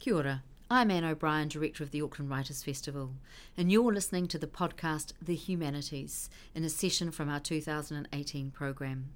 [0.00, 0.42] Kia ora.
[0.70, 3.16] I'm Anne O'Brien, Director of the Auckland Writers Festival,
[3.54, 9.10] and you're listening to the podcast The Humanities in a session from our 2018 programme.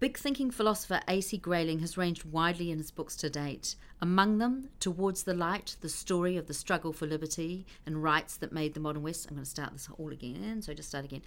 [0.00, 1.36] Big thinking philosopher A.C.
[1.36, 5.90] Grayling has ranged widely in his books to date, among them Towards the Light, the
[5.90, 9.26] story of the struggle for liberty and rights that made the modern West.
[9.28, 11.20] I'm going to start this all again, so just start again.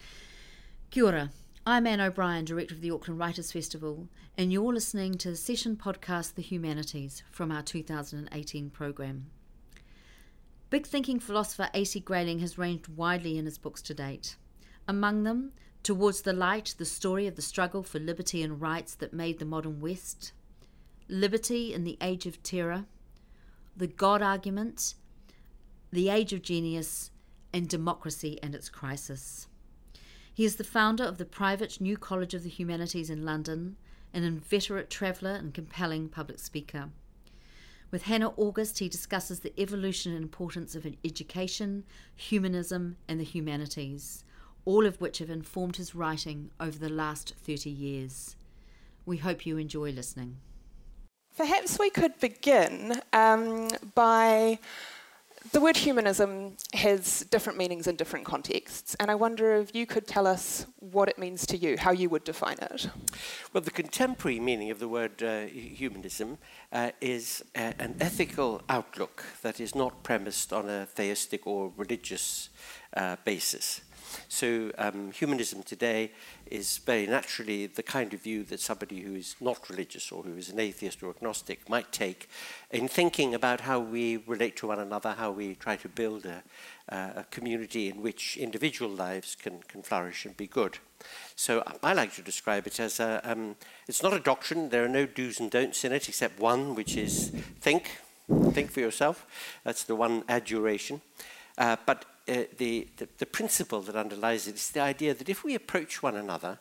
[0.89, 1.29] Kia ora.
[1.63, 5.75] I'm Anne O'Brien, Director of the Auckland Writers Festival, and you're listening to the session
[5.75, 9.27] podcast The Humanities from our 2018 programme.
[10.71, 11.99] Big thinking philosopher A.C.
[11.99, 14.37] Grayling has ranged widely in his books to date.
[14.87, 15.51] Among them,
[15.83, 19.45] Towards the Light, the story of the struggle for liberty and rights that made the
[19.45, 20.31] modern West,
[21.07, 22.85] Liberty in the Age of Terror,
[23.77, 24.95] The God Argument,
[25.91, 27.11] The Age of Genius,
[27.53, 29.47] and Democracy and its Crisis.
[30.33, 33.75] He is the founder of the private New College of the Humanities in London,
[34.13, 36.89] an inveterate traveller and compelling public speaker.
[37.91, 41.83] With Hannah August, he discusses the evolution and importance of education,
[42.15, 44.23] humanism, and the humanities,
[44.63, 48.37] all of which have informed his writing over the last 30 years.
[49.05, 50.37] We hope you enjoy listening.
[51.35, 54.59] Perhaps we could begin um, by
[55.51, 60.07] the word humanism has different meanings in different contexts, and I wonder if you could
[60.07, 62.87] tell us what it means to you, how you would define it.
[63.51, 66.37] Well, the contemporary meaning of the word uh, humanism
[66.71, 72.49] uh, is uh, an ethical outlook that is not premised on a theistic or religious
[72.95, 73.81] uh, basis.
[74.27, 76.11] So um, humanism today
[76.45, 80.35] is very naturally the kind of view that somebody who is not religious or who
[80.37, 82.29] is an atheist or agnostic might take
[82.71, 86.43] in thinking about how we relate to one another, how we try to build a,
[86.89, 90.77] uh, a community in which individual lives can, can flourish and be good.
[91.35, 93.55] So I like to describe it as a, um,
[93.87, 96.95] it's not a doctrine, there are no do's and don'ts in it except one, which
[96.97, 97.97] is think,
[98.51, 99.25] think for yourself.
[99.63, 101.01] That's the one adjuration.
[101.57, 105.43] Uh, but uh, the, the, the principle that underlies it is the idea that if
[105.43, 106.59] we approach one another,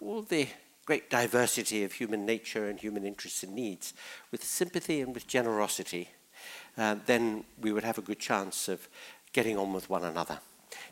[0.00, 0.48] all the
[0.84, 3.94] great diversity of human nature and human interests and needs,
[4.30, 6.08] with sympathy and with generosity,
[6.76, 8.88] uh, then we would have a good chance of
[9.32, 10.38] getting on with one another.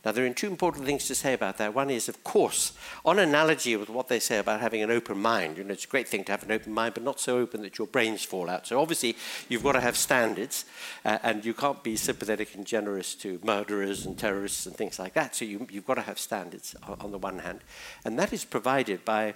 [0.04, 1.74] Now, there are two important things to say about that.
[1.74, 2.72] One is, of course,
[3.04, 5.58] on analogy with what they say about having an open mind.
[5.58, 7.62] You know, it's a great thing to have an open mind, but not so open
[7.62, 8.66] that your brains fall out.
[8.66, 9.16] So, obviously,
[9.48, 10.64] you've got to have standards,
[11.04, 15.14] uh, and you can't be sympathetic and generous to murderers and terrorists and things like
[15.14, 15.34] that.
[15.34, 17.60] So, you, have got to have standards on, on the one hand.
[18.04, 19.34] And that is provided by a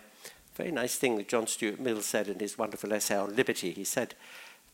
[0.54, 3.70] very nice thing that John Stuart Mill said in his wonderful essay on liberty.
[3.70, 4.14] He said,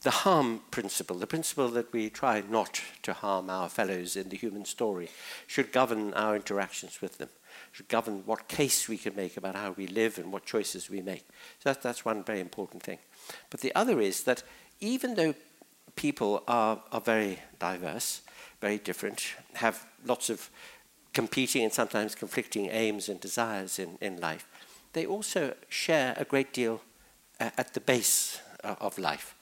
[0.02, 4.36] the harm principle, the principle that we try not to harm our fellows in the
[4.36, 5.08] human story,
[5.46, 7.28] should govern our interactions with them,
[7.72, 11.00] should govern what case we can make about how we live and what choices we
[11.00, 11.24] make.
[11.60, 12.98] So that, that's one very important thing.
[13.50, 14.42] But the other is that
[14.80, 15.34] even though
[15.96, 18.20] people are, are very diverse,
[18.60, 20.50] very different, have lots of
[21.14, 24.46] competing and sometimes conflicting aims and desires in, in life,
[24.92, 26.82] they also share a great deal
[27.40, 29.35] uh, at the base uh, of life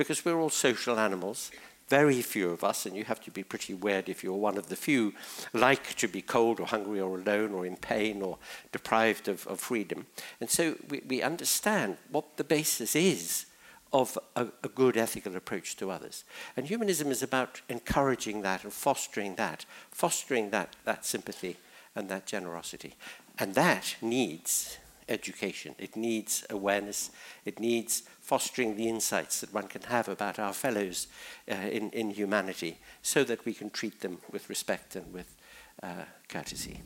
[0.00, 1.50] because we're all social animals.
[1.88, 4.70] Very few of us, and you have to be pretty weird if you're one of
[4.70, 5.12] the few,
[5.52, 8.38] like to be cold or hungry or alone or in pain or
[8.72, 10.06] deprived of, of freedom.
[10.40, 13.44] And so we, we understand what the basis is
[13.92, 16.24] of a, a, good ethical approach to others.
[16.56, 21.58] And humanism is about encouraging that and fostering that, fostering that, that sympathy
[21.94, 22.94] and that generosity.
[23.38, 24.78] And that needs
[25.10, 27.10] education, it needs awareness,
[27.44, 31.08] it needs fostering the insights that one can have about our fellows
[31.50, 35.36] uh, in, in humanity so that we can treat them with respect and with
[35.82, 36.80] uh, courtesy.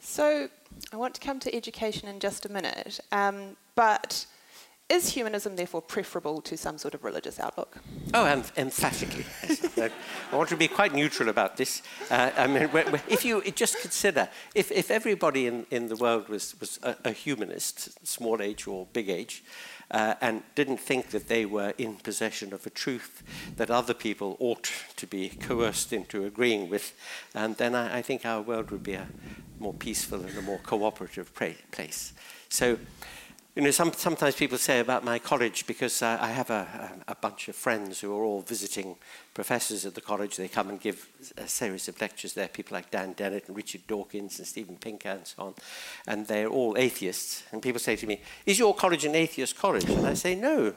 [0.00, 0.48] So,
[0.92, 4.26] I want to come to education in just a minute, um, but
[4.88, 7.78] is humanism therefore preferable to some sort of religious outlook?
[8.12, 9.24] Oh, em- emphatically.
[10.32, 11.82] I want to be quite neutral about this.
[12.10, 12.68] Uh, I mean,
[13.08, 17.12] if you just consider, if, if everybody in, in the world was, was a, a
[17.12, 19.42] humanist, small h or big H,
[19.90, 23.22] uh, and didn't think that they were in possession of a truth
[23.56, 26.94] that other people ought to be coerced into agreeing with,
[27.34, 29.06] and then I, I think our world would be a
[29.58, 32.12] more peaceful and a more cooperative place.
[32.48, 32.78] So
[33.54, 37.48] you know, some, sometimes people say about my college, because I have a, a, bunch
[37.48, 38.96] of friends who are all visiting
[39.32, 40.36] professors at the college.
[40.36, 43.86] They come and give a series of lectures there, people like Dan Dennett and Richard
[43.86, 45.54] Dawkins and Steven Pinker and so on.
[46.08, 47.44] And they're all atheists.
[47.52, 49.88] And people say to me, Is your college an atheist college?
[49.88, 50.74] And I say, No.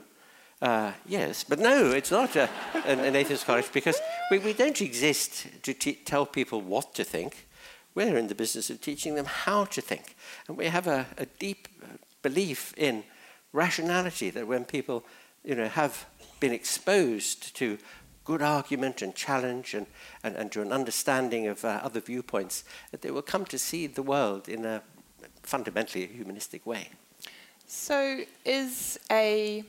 [0.61, 2.49] Uh, yes, but no, it's not a,
[2.85, 3.99] an, an, atheist college because
[4.31, 7.45] we, we don't exist to tell people what to think.
[7.93, 10.15] We're in the business of teaching them how to think.
[10.47, 11.67] And we have a, a deep
[12.21, 13.03] belief in
[13.53, 15.05] rationality, that when people
[15.43, 16.05] you know, have
[16.39, 17.77] been exposed to
[18.25, 19.87] good argument and challenge and,
[20.23, 23.87] and, and to an understanding of uh, other viewpoints, that they will come to see
[23.87, 24.81] the world in a
[25.43, 26.89] fundamentally humanistic way.
[27.65, 29.63] So, is a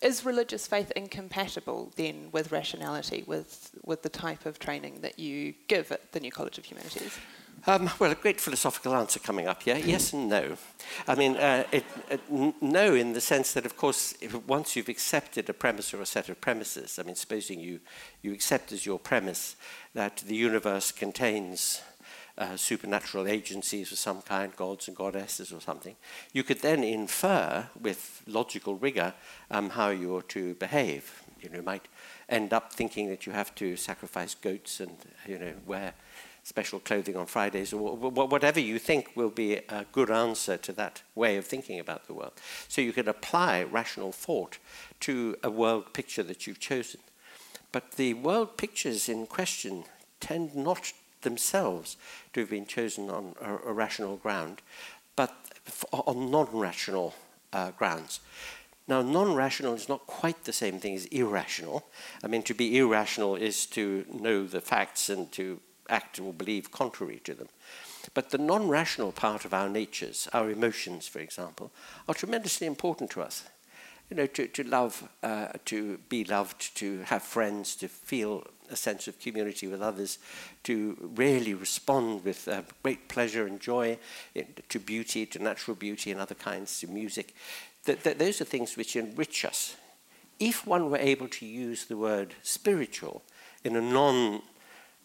[0.00, 5.54] is religious faith incompatible then with rationality, with with the type of training that you
[5.68, 7.18] give at the New College of Humanities?
[7.66, 9.78] Um, well, a great philosophical answer coming up here.
[9.78, 10.58] Yes and no.
[11.08, 11.84] I mean, uh, it,
[12.60, 14.12] no, in the sense that, of course,
[14.46, 17.80] once you've accepted a premise or a set of premises, I mean, supposing you,
[18.20, 19.56] you accept as your premise
[19.94, 21.80] that the universe contains
[22.36, 25.96] uh, supernatural agencies of some kind, gods and goddesses or something,
[26.34, 29.14] you could then infer with logical rigor
[29.50, 31.22] um, how you are to behave.
[31.40, 31.88] You know, might
[32.28, 34.96] end up thinking that you have to sacrifice goats and,
[35.26, 35.94] you know, wear
[36.44, 41.02] special clothing on Fridays, or whatever you think will be a good answer to that
[41.14, 42.32] way of thinking about the world.
[42.68, 44.58] So you can apply rational thought
[45.00, 47.00] to a world picture that you've chosen.
[47.72, 49.84] But the world pictures in question
[50.20, 50.92] tend not
[51.22, 51.96] themselves
[52.34, 54.60] to have been chosen on a, rational ground,
[55.16, 55.34] but
[55.92, 57.14] on non-rational
[57.54, 58.20] uh, grounds.
[58.86, 61.86] Now, non rational is not quite the same thing as irrational.
[62.22, 65.58] I mean, to be irrational is to know the facts and to
[65.88, 67.48] act or believe contrary to them.
[68.12, 71.70] But the non rational part of our natures, our emotions, for example,
[72.08, 73.44] are tremendously important to us.
[74.10, 78.76] You know, to, to love, uh, to be loved, to have friends, to feel a
[78.76, 80.18] sense of community with others,
[80.64, 83.98] to really respond with uh, great pleasure and joy
[84.68, 87.34] to beauty, to natural beauty and other kinds, to music.
[87.84, 89.76] Th- th- those are things which enrich us.
[90.38, 93.22] If one were able to use the word spiritual
[93.62, 94.42] in a non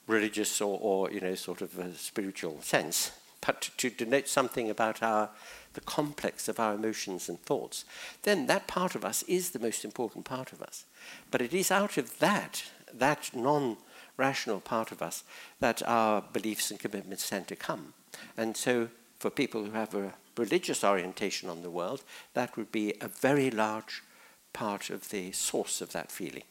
[0.09, 3.11] religious or, or you know, sort of a spiritual sense,
[3.45, 5.29] but to denote something about our,
[5.73, 7.85] the complex of our emotions and thoughts,
[8.23, 10.85] then that part of us is the most important part of us.
[11.31, 12.63] But it is out of that,
[12.93, 13.77] that non
[14.17, 15.23] rational part of us,
[15.61, 17.93] that our beliefs and commitments tend to come.
[18.35, 18.89] And so,
[19.19, 22.03] for people who have a religious orientation on the world,
[22.33, 24.03] that would be a very large
[24.51, 26.43] part of the source of that feeling,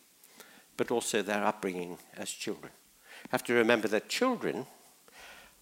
[0.77, 2.73] but also their upbringing as children
[3.29, 4.67] have to remember that children,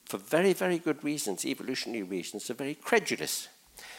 [0.04, 3.48] for very, very good reasons, evolutionary reasons, are very credulous.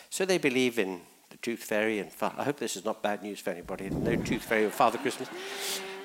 [0.09, 3.39] So they believe in the tooth fairy and I hope this is not bad news
[3.39, 3.89] for anybody.
[3.89, 5.29] No tooth fairy or Father Christmas,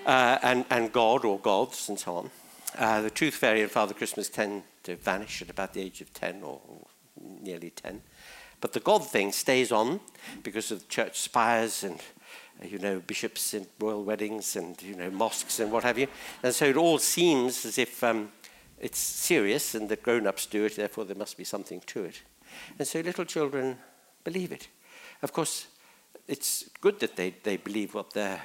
[0.06, 2.31] uh, and and God or gods and so on.
[2.76, 6.12] Uh, the tooth fairy and Father Christmas tend to vanish at about the age of
[6.12, 6.61] ten or,
[7.20, 8.03] nearly ten,
[8.61, 10.00] but the God thing stays on
[10.43, 12.00] because of church spires and
[12.64, 16.06] you know, bishops in royal weddings and, you know, mosques and what have you.
[16.43, 18.32] And so it all seems as if um,
[18.79, 22.23] it's serious and that grown-ups do it, therefore there must be something to it.
[22.79, 23.79] And so little children
[24.25, 24.69] believe it.
[25.23, 25.67] Of course,
[26.29, 28.37] it's good that they, they believe what uh,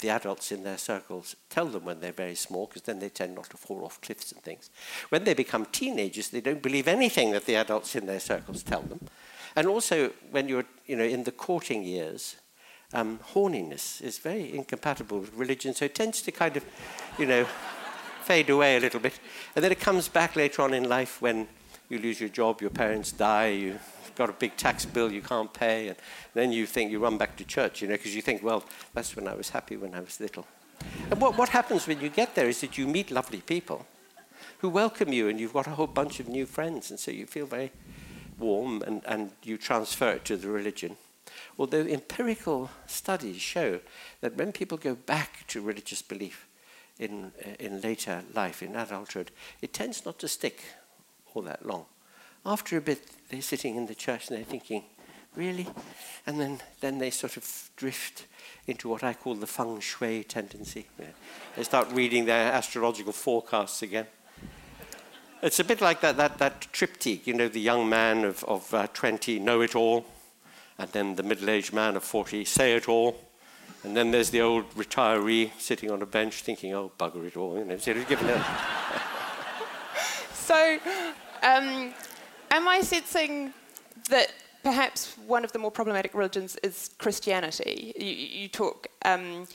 [0.00, 3.34] the adults in their circles tell them when they're very small, because then they tend
[3.34, 4.70] not to fall off cliffs and things.
[5.08, 8.82] When they become teenagers, they don't believe anything that the adults in their circles tell
[8.82, 9.00] them.
[9.54, 12.36] And also, when you're you know, in the courting years,
[12.92, 16.64] um, horniness is very incompatible with religion, so it tends to kind of,
[17.18, 17.46] you know,
[18.22, 19.18] fade away a little bit.
[19.54, 21.48] And then it comes back later on in life when
[21.88, 25.52] you lose your job, your parents die, you've got a big tax bill you can't
[25.52, 25.96] pay, and
[26.34, 28.64] then you think you run back to church, you know, because you think, well,
[28.94, 30.46] that's when I was happy when I was little.
[31.10, 33.86] And what, what happens when you get there is that you meet lovely people
[34.58, 37.26] who welcome you, and you've got a whole bunch of new friends, and so you
[37.26, 37.70] feel very
[38.38, 40.96] warm, and, and you transfer it to the religion.
[41.58, 43.80] Although empirical studies show
[44.20, 46.46] that when people go back to religious belief
[46.98, 49.30] in, uh, in later life, in adulthood,
[49.60, 50.62] it tends not to stick
[51.34, 51.86] all that long.
[52.44, 54.84] After a bit, they're sitting in the church and they're thinking,
[55.34, 55.66] really?
[56.26, 58.26] And then, then they sort of drift
[58.66, 60.86] into what I call the feng shui tendency.
[61.56, 64.06] They start reading their astrological forecasts again.
[65.40, 68.74] It's a bit like that, that, that triptych, you know, the young man of, of
[68.74, 70.04] uh, 20, know it all,
[70.78, 73.18] and then the middle aged man of 40 say it all.
[73.84, 77.56] And then there's the old retiree sitting on a bench thinking, oh, bugger it all.
[77.56, 77.94] You know, so,
[80.32, 80.78] so
[81.42, 81.94] um,
[82.50, 83.52] am I sensing
[84.10, 84.32] that
[84.62, 87.92] perhaps one of the more problematic religions is Christianity?
[87.96, 89.46] You, you talk um,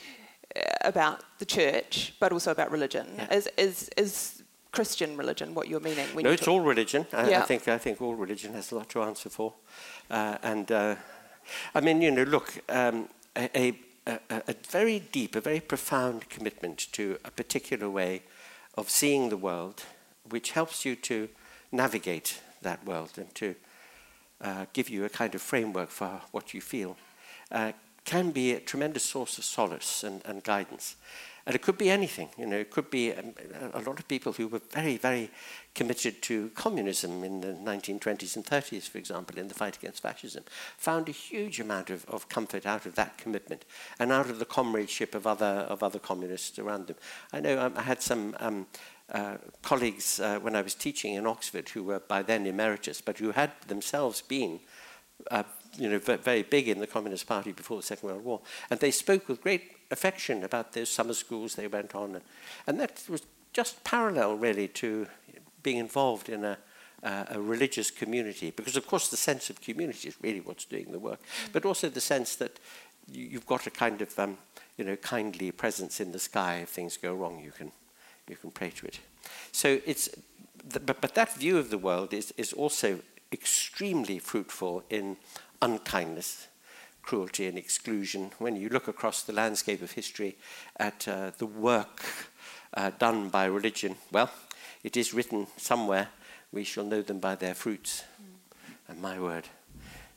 [0.82, 3.06] about the church, but also about religion.
[3.16, 3.34] Yeah.
[3.34, 6.06] Is, is, is Christian religion what you're meaning?
[6.16, 7.06] no, it's all religion.
[7.12, 7.40] I, yeah.
[7.40, 9.54] I, think, I think all religion has a lot to answer for.
[10.10, 10.96] Uh, and uh,
[11.74, 13.74] I mean, you know, look, um, a,
[14.06, 18.22] a, a, very deep, a very profound commitment to a particular way
[18.76, 19.84] of seeing the world,
[20.28, 21.28] which helps you to
[21.72, 23.54] navigate that world and to
[24.40, 26.96] uh, give you a kind of framework for what you feel,
[27.50, 27.72] uh,
[28.04, 30.96] can be a tremendous source of solace and, and guidance.
[31.46, 33.34] And it could be anything, you know, it could be um,
[33.74, 35.30] a lot of people who were very, very
[35.74, 40.44] committed to communism in the 1920s and 30s, for example, in the fight against fascism,
[40.78, 43.66] found a huge amount of, of comfort out of that commitment
[43.98, 46.96] and out of the comradeship of other, of other communists around them.
[47.30, 48.66] I know um, I had some um,
[49.12, 53.18] uh, colleagues uh, when I was teaching in Oxford who were by then emeritus, but
[53.18, 54.60] who had themselves been
[55.30, 55.42] uh,
[55.76, 58.40] you know, very big in the Communist Party before the Second World War.
[58.70, 62.16] And they spoke with great affection about those summer schools they went on.
[62.16, 62.24] And,
[62.66, 65.06] and that was just parallel, really, to
[65.62, 66.58] being involved in a,
[67.02, 68.50] uh, a religious community.
[68.50, 71.20] Because, of course, the sense of community is really what's doing the work.
[71.20, 71.52] Mm.
[71.52, 72.58] But also the sense that
[73.10, 74.38] you, you've got a kind of, um,
[74.76, 76.60] you know, kindly presence in the sky.
[76.62, 77.72] If things go wrong, you can,
[78.28, 79.00] you can pray to it.
[79.52, 80.08] So it's,
[80.84, 83.00] but, but that view of the world is, is also
[83.32, 85.16] extremely fruitful in
[85.64, 86.48] unkindness,
[87.02, 88.30] cruelty, and exclusion.
[88.38, 90.36] When you look across the landscape of history
[90.76, 92.04] at uh, the work
[92.74, 94.30] uh, done by religion, well,
[94.82, 96.08] it is written somewhere,
[96.52, 98.04] we shall know them by their fruits.
[98.20, 98.74] Mm.
[98.88, 99.48] And my word,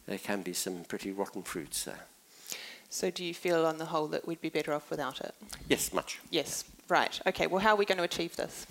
[0.06, 2.06] there can be some pretty rotten fruits there.
[2.90, 5.34] So, do you feel on the whole that we'd be better off without it?
[5.70, 6.20] Yes, much.
[6.30, 6.66] Yes.
[6.90, 7.20] Right.
[7.28, 7.48] Okay.
[7.48, 8.66] Well, how are we going to achieve this?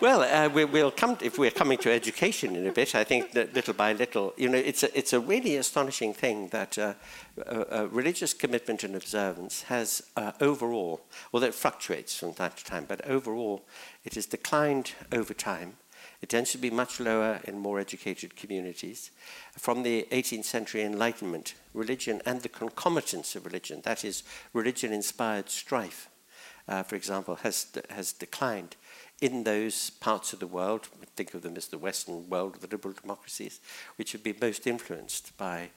[0.00, 2.94] Well, uh, we, will come to, if we're coming to education in a bit.
[2.94, 6.48] I think that little by little, you know, it's a, it's a really astonishing thing
[6.48, 6.92] that uh,
[7.90, 11.00] religious commitment and observance has uh, overall,
[11.32, 13.64] although it fluctuates from time to time, but overall,
[14.04, 15.78] it has declined over time.
[16.20, 19.10] It tends to be much lower in more educated communities.
[19.56, 25.48] From the 18th century Enlightenment, religion and the concomitants of religion, that is, religion inspired
[25.48, 26.08] strife,
[26.68, 28.76] uh, for example, has, has declined
[29.20, 32.94] in those parts of the world, think of them as the Western world, the liberal
[33.00, 33.60] democracies,
[33.96, 35.70] which have been most influenced by,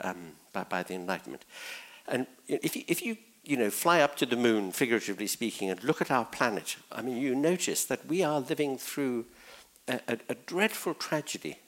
[0.00, 1.44] um, by, by, the Enlightenment.
[2.08, 5.82] And if you, if you, you know, fly up to the moon, figuratively speaking, and
[5.84, 9.26] look at our planet, I mean, you notice that we are living through
[9.88, 11.58] a, a, a dreadful tragedy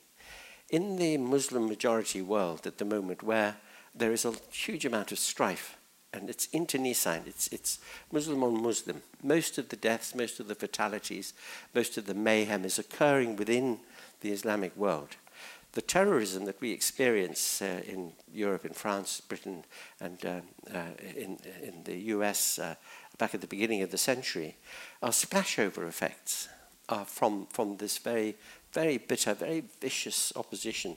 [0.71, 3.57] in the Muslim majority world at the moment where
[3.95, 5.78] there is a huge amount of strife
[6.13, 7.79] and it's internecine, it's, it's
[8.11, 9.03] Muslim on Muslim.
[9.23, 11.35] Most of the deaths, most of the fatalities,
[11.75, 13.81] most of the mayhem is occurring within
[14.21, 15.17] the Islamic world.
[15.73, 19.65] The terrorism that we experience uh, in Europe, in France, Britain,
[20.01, 20.41] and uh,
[20.75, 20.85] uh,
[21.15, 22.75] in, in the US uh,
[23.19, 24.57] back at the beginning of the century
[25.03, 26.49] are splashover effects
[26.89, 28.35] uh, from, from this very,
[28.73, 30.97] very bitter, very vicious opposition.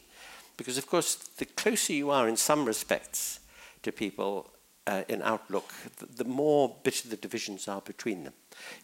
[0.56, 3.40] Because, of course, the closer you are in some respects
[3.84, 4.52] to people,
[4.92, 8.34] uh, in Outlook, the, the, more bitter the divisions are between them.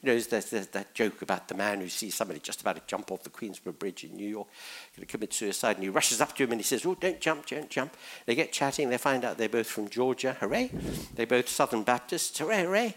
[0.01, 2.81] You know, there's, there's, that joke about the man who sees somebody just about to
[2.87, 4.47] jump off the Queensborough Bridge in New York,
[4.95, 7.19] going to commit suicide, and he rushes up to him and he says, oh, don't
[7.19, 7.97] jump, don't jump.
[8.25, 10.71] They get chatting, they find out they're both from Georgia, hooray.
[11.15, 12.95] They're both Southern Baptists, hooray, hooray.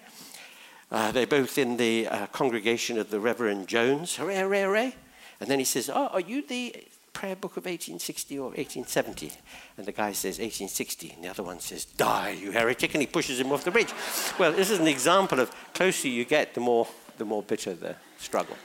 [0.93, 4.95] Uh, they're both in the uh, congregation of the Reverend Jones, hooray, hooray, hooray.
[5.41, 6.77] And then he says, oh, are you the
[7.21, 9.31] prayer book of 1860 or 1870?
[9.77, 13.07] And the guy says 1860, and the other one says, die, you heretic, and he
[13.07, 13.93] pushes him off the bridge.
[14.39, 17.95] Well, this is an example of closer you get, the more, the more bitter the
[18.17, 18.57] struggle.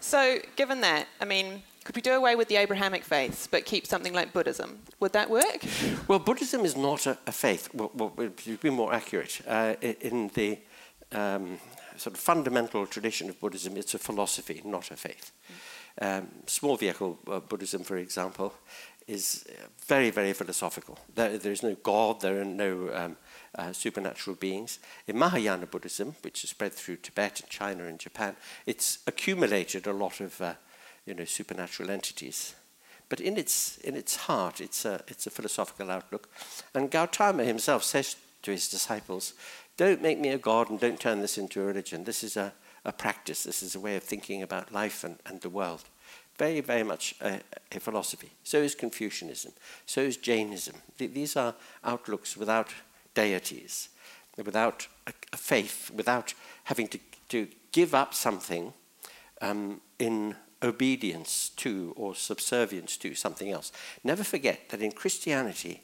[0.00, 3.86] So, given that, I mean, could we do away with the Abrahamic faiths but keep
[3.86, 4.80] something like Buddhism?
[5.00, 5.64] Would that work?
[6.06, 7.70] Well, Buddhism is not a, a faith.
[7.72, 10.58] Well, well, to be more accurate, uh, in the
[11.12, 11.58] um,
[11.96, 15.32] sort of fundamental tradition of Buddhism, it's a philosophy, not a faith.
[15.50, 15.79] Mm.
[16.00, 18.54] Um, small vehicle uh, Buddhism, for example,
[19.06, 20.98] is uh, very, very philosophical.
[21.14, 23.16] There, there is no God, there are no um,
[23.54, 24.78] uh, supernatural beings.
[25.06, 29.92] In Mahayana Buddhism, which is spread through Tibet and China and Japan, it's accumulated a
[29.92, 30.54] lot of uh,
[31.06, 32.54] you know, supernatural entities.
[33.08, 36.28] But in its, in its heart, it's a, it's a philosophical outlook.
[36.74, 39.34] And Gautama himself says to his disciples,
[39.76, 42.04] Don't make me a god and don't turn this into a religion.
[42.04, 42.52] This is a,
[42.84, 43.44] a practice.
[43.44, 45.84] This is a way of thinking about life and, and the world.
[46.38, 47.40] Very, very much a,
[47.72, 48.30] a philosophy.
[48.44, 49.52] So is Confucianism.
[49.86, 50.76] So is Jainism.
[50.98, 52.68] Th- these are outlooks without
[53.14, 53.90] deities,
[54.36, 56.34] without a, a faith, without
[56.64, 58.72] having to, to give up something
[59.42, 63.72] um, in obedience to or subservience to something else.
[64.04, 65.82] Never forget that in Christianity,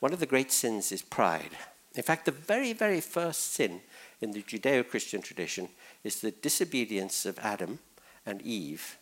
[0.00, 1.56] one of the great sins is pride.
[1.94, 3.80] In fact, the very, very first sin
[4.20, 5.68] in the Judeo Christian tradition
[6.06, 7.80] is the disobedience of Adam
[8.24, 8.96] and Eve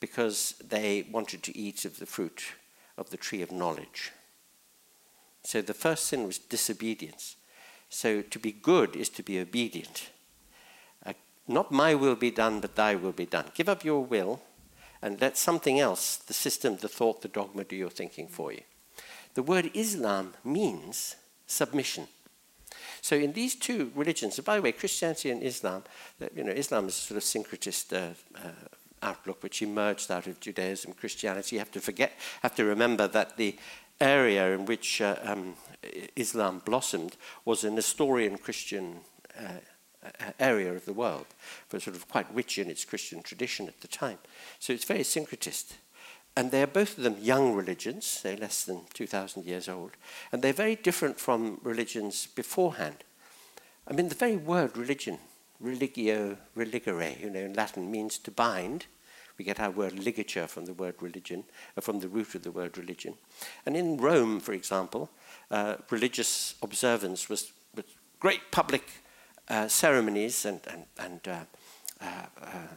[0.00, 2.42] because they wanted to eat of the fruit
[2.98, 4.12] of the tree of knowledge.
[5.44, 7.36] So the first sin was disobedience.
[7.88, 10.10] So to be good is to be obedient.
[11.04, 11.14] Uh,
[11.48, 13.46] not my will be done, but thy will be done.
[13.54, 14.42] Give up your will
[15.00, 18.62] and let something else, the system, the thought, the dogma, do your thinking for you.
[19.34, 21.16] The word Islam means
[21.46, 22.08] submission.
[23.02, 25.82] So in these two religions, and by the way, Christianity and Islam,
[26.36, 28.50] you know, Islam is a sort of syncretist uh, uh,
[29.02, 31.56] outlook which emerged out of Judaism, Christianity.
[31.56, 33.56] You have to forget, have to remember that the
[34.00, 35.54] area in which uh, um,
[36.14, 39.00] Islam blossomed was a Nestorian Christian
[39.36, 39.58] uh,
[40.38, 41.26] area of the world,
[41.70, 44.18] but sort of quite rich in its Christian tradition at the time.
[44.60, 45.72] So it's very syncretist.
[46.34, 49.92] And they're both of them young religions, they're less than 2,000 years old,
[50.30, 53.04] and they're very different from religions beforehand.
[53.86, 55.18] I mean, the very word religion,
[55.60, 58.86] religio, religere, you know, in Latin means to bind.
[59.38, 61.44] We get our word ligature from the word religion,
[61.76, 63.14] uh, from the root of the word religion.
[63.66, 65.10] And in Rome, for example,
[65.50, 67.84] uh, religious observance was, was
[68.20, 68.88] great public
[69.48, 71.44] uh, ceremonies and, and, and uh,
[72.00, 72.76] uh, uh,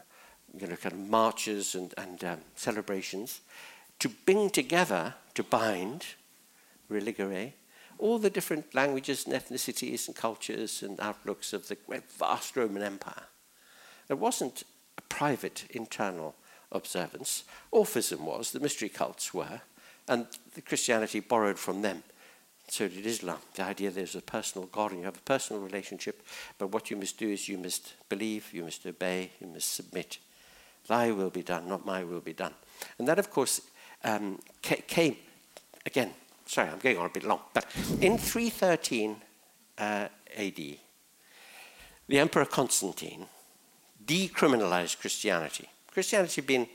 [0.60, 3.42] you know, kind of marches and, and um, celebrations
[4.00, 6.06] to bring together, to bind,
[6.92, 7.54] religare,
[7.98, 11.78] all the different languages and ethnicities and cultures and outlooks of the
[12.18, 13.24] vast Roman Empire.
[14.10, 14.64] It wasn't
[14.98, 16.36] a private internal
[16.72, 17.46] observance.
[17.72, 19.62] Orphism was, the mystery cults were,
[20.08, 22.04] and the Christianity borrowed from them.
[22.68, 23.38] So did Islam.
[23.54, 26.22] The idea there's a personal God and you have a personal relationship,
[26.58, 30.18] but what you must do is you must believe, you must obey, you must submit.
[30.88, 32.54] Thy will be done, not my will be done.
[32.98, 33.62] And that, of course,
[34.04, 35.18] um, came,
[35.86, 36.12] again,
[36.46, 37.66] sorry, I'm going on a bit long, but
[38.02, 39.16] in 313
[39.78, 40.56] uh, AD,
[42.08, 43.26] the Emperor Constantine
[44.06, 45.70] decriminalized Christianity.
[45.92, 46.68] Christianity had been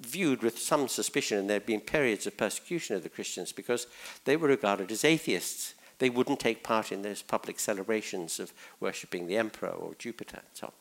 [0.00, 3.86] viewed with some suspicion, and there had been periods of persecution of the Christians because
[4.24, 5.74] they were regarded as atheists.
[5.98, 10.46] They wouldn't take part in those public celebrations of worshipping the emperor or Jupiter and
[10.54, 10.72] so on.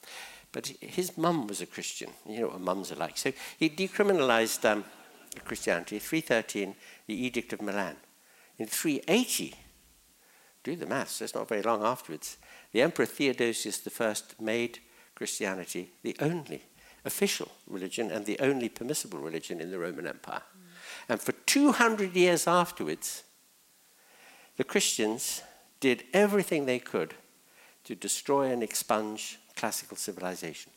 [0.52, 2.10] But his mum was a Christian.
[2.28, 3.18] You know what mums are like.
[3.18, 4.84] So he decriminalized um,
[5.46, 6.00] Christianity.
[6.00, 6.76] 313,
[7.08, 7.96] the Edict of Milan.
[8.58, 9.56] In 380,
[10.64, 12.38] do the maths, that's not very long afterwards,
[12.72, 14.80] the Emperor Theodosius I made
[15.16, 16.64] Christianity the only
[17.06, 20.42] official religion and the only permissible religion in the Roman Empire.
[20.42, 20.62] Mm.
[21.10, 23.24] And for 200 years afterwards,
[24.58, 25.42] the Christians
[25.80, 27.16] did everything they could
[27.86, 30.72] to destroy and expunge classical civilization.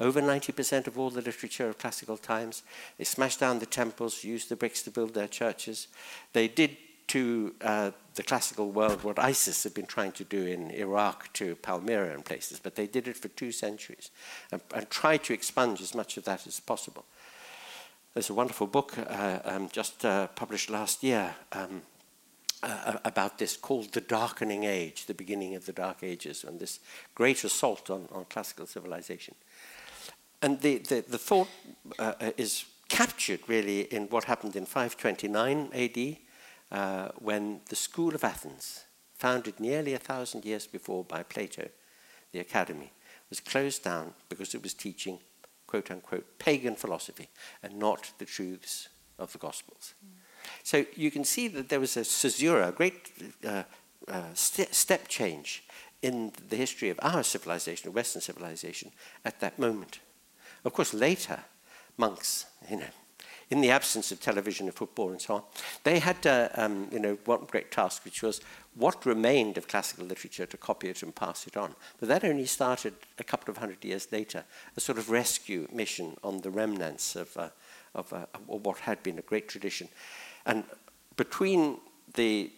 [0.00, 2.64] Over 90% of all the literature of classical times,
[2.98, 5.86] they smashed down the temples, used the bricks to build their churches.
[6.32, 10.72] They did to uh, the classical world what ISIS had been trying to do in
[10.72, 14.10] Iraq to Palmyra and places, but they did it for two centuries
[14.50, 17.04] and, and tried to expunge as much of that as possible.
[18.14, 21.82] There's a wonderful book uh, um, just uh, published last year um,
[22.64, 26.80] uh, about this called The Darkening Age, the beginning of the Dark Ages, and this
[27.14, 29.34] great assault on, on classical civilization.
[30.42, 31.48] And the, the, the thought
[31.98, 36.16] uh, is captured really in what happened in 529 AD,
[36.70, 41.68] uh, when the School of Athens, founded nearly a thousand years before by Plato,
[42.32, 42.92] the academy,
[43.30, 45.18] was closed down because it was teaching,
[45.66, 47.28] quote unquote, pagan philosophy
[47.62, 49.94] and not the truths of the Gospels.
[50.04, 50.23] Mm.
[50.62, 53.10] So you can see that there was a caesura, a great
[53.46, 53.62] uh,
[54.08, 55.64] uh, st step change
[56.02, 58.92] in the history of our civilization, Western civilization,
[59.24, 60.00] at that moment.
[60.64, 61.40] Of course, later,
[61.96, 62.92] monks, you know,
[63.50, 65.42] in the absence of television and football and so on,
[65.84, 68.40] they had uh, um, you know, one great task, which was
[68.74, 71.74] what remained of classical literature to copy it and pass it on.
[72.00, 74.44] But that only started a couple of hundred years later,
[74.76, 77.48] a sort of rescue mission on the remnants of, uh,
[77.94, 79.88] of, uh, of what had been a great tradition.
[80.46, 80.64] And
[81.16, 81.78] between
[82.14, 82.50] the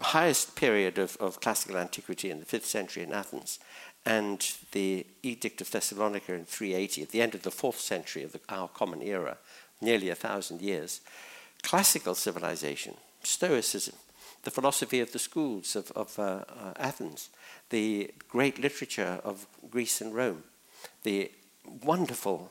[0.00, 3.58] highest period of, of classical antiquity in the 5th century in Athens
[4.06, 8.32] and the Edict of Thessalonica in 380, at the end of the 4th century of
[8.32, 9.38] the, our common era,
[9.80, 11.00] nearly a thousand years,
[11.62, 13.94] classical civilization, Stoicism,
[14.44, 17.30] the philosophy of the schools of, of uh, uh, Athens,
[17.70, 20.44] the great literature of Greece and Rome,
[21.02, 21.30] the
[21.82, 22.50] wonderful,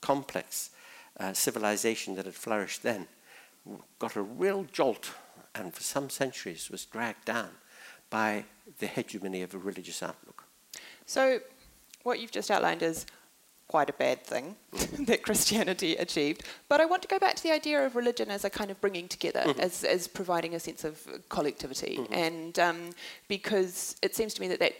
[0.00, 0.70] complex
[1.18, 3.06] uh, civilization that had flourished then,
[3.98, 5.12] got a real jolt
[5.54, 7.50] and for some centuries was dragged down
[8.10, 8.44] by
[8.78, 10.44] the hegemony of a religious outlook.
[11.06, 11.40] So,
[12.02, 13.06] what you've just outlined is
[13.66, 14.56] quite a bad thing
[15.00, 16.42] that Christianity achieved.
[16.68, 18.80] But I want to go back to the idea of religion as a kind of
[18.80, 19.60] bringing together, mm-hmm.
[19.60, 21.98] as, as providing a sense of collectivity.
[21.98, 22.14] Mm-hmm.
[22.14, 22.90] And um,
[23.28, 24.72] because it seems to me that that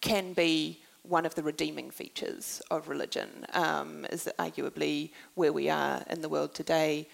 [0.00, 5.68] can be one of the redeeming features of religion um, is that arguably where we
[5.68, 7.08] are in the world today,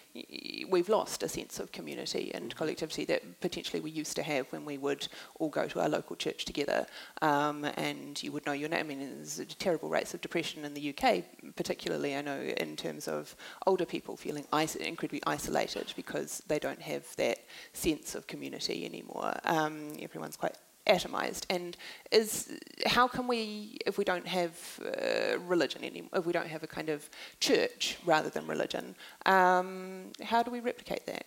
[0.68, 2.58] we've lost a sense of community and mm-hmm.
[2.58, 5.06] collectivity that potentially we used to have when we would
[5.38, 6.86] all go to our local church together
[7.20, 8.80] um, and you would know your name.
[8.80, 11.24] I mean, there's terrible rates of depression in the UK,
[11.56, 13.34] particularly, I know, in terms of
[13.66, 17.38] older people feeling is- incredibly isolated because they don't have that
[17.72, 19.34] sense of community anymore.
[19.44, 21.76] Um, everyone's quite atomized and
[22.10, 24.52] is how can we if we don't have
[24.84, 27.08] uh, religion anymore if we don't have a kind of
[27.40, 28.94] church rather than religion
[29.26, 31.24] um, how do we replicate that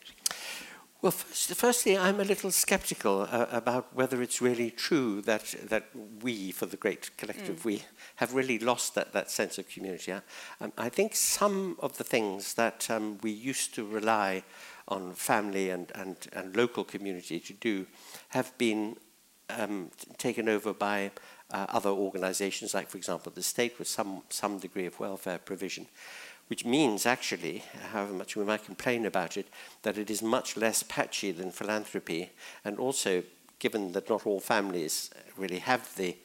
[1.02, 5.86] well, first, firstly, I'm a little skeptical uh, about whether it's really true that, that
[6.24, 7.66] we, for the great collective mm.
[7.66, 7.84] we,
[8.16, 10.14] have really lost that, that sense of community.
[10.60, 14.44] Um, I think some of the things that um, we used to rely
[14.88, 17.86] on family and, and, and local community to do
[18.30, 18.96] have been
[19.50, 21.12] um, taken over by
[21.52, 25.88] uh, other organizations, like, for example, the state, with some, some degree of welfare provision
[26.48, 29.48] which means actually, however much we might complain about it,
[29.82, 32.30] that it is much less patchy than philanthropy,
[32.64, 33.24] and also
[33.60, 36.16] given that not all families really have the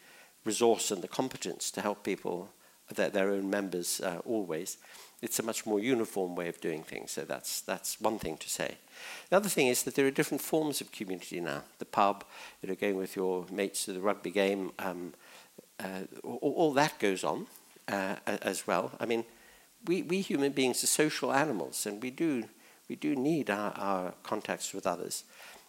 [0.45, 2.51] resource and the competence to help people,
[2.95, 4.77] their, their own members uh, always,
[5.23, 7.11] it's a much more uniform way of doing things.
[7.11, 8.77] So that's, that's one thing to say.
[9.29, 11.63] The other thing is that there are different forms of community now.
[11.79, 12.25] The pub,
[12.63, 15.15] you know, going with your mates to the rugby game, um,
[15.79, 17.47] uh, all, all, that goes on
[17.89, 18.93] uh, as well.
[19.01, 19.25] I mean,
[19.87, 22.45] we, we human beings are social animals, and we do,
[22.89, 25.25] we do need our, our contacts with others.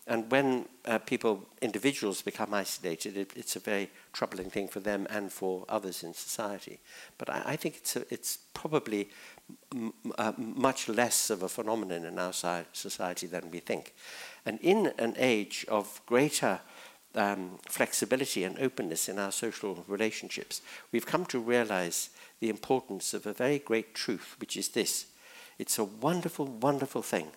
[0.07, 5.07] And when uh, people, individuals, become isolated, it, it's a very troubling thing for them
[5.09, 6.79] and for others in society.
[7.17, 9.09] But I, I think it's, a, it's probably
[10.17, 13.93] uh, much less of a phenomenon in our society than we think.
[14.45, 16.59] And in an age of greater
[17.15, 20.61] um, flexibility and openness in our social relationships,
[20.91, 22.09] we've come to realize
[22.39, 25.07] the importance of a very great truth, which is this
[25.59, 27.27] it's a wonderful, wonderful thing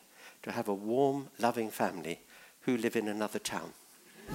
[0.42, 2.20] to have a warm, loving family
[2.60, 3.72] who live in another town.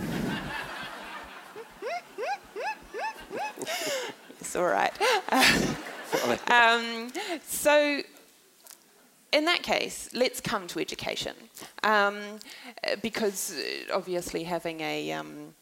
[4.39, 4.93] it's all right.
[6.51, 7.11] um,
[7.45, 8.01] so,
[9.31, 11.35] in that case, let's come to education.
[11.83, 12.17] Um,
[13.01, 15.53] because uh, obviously, having a um,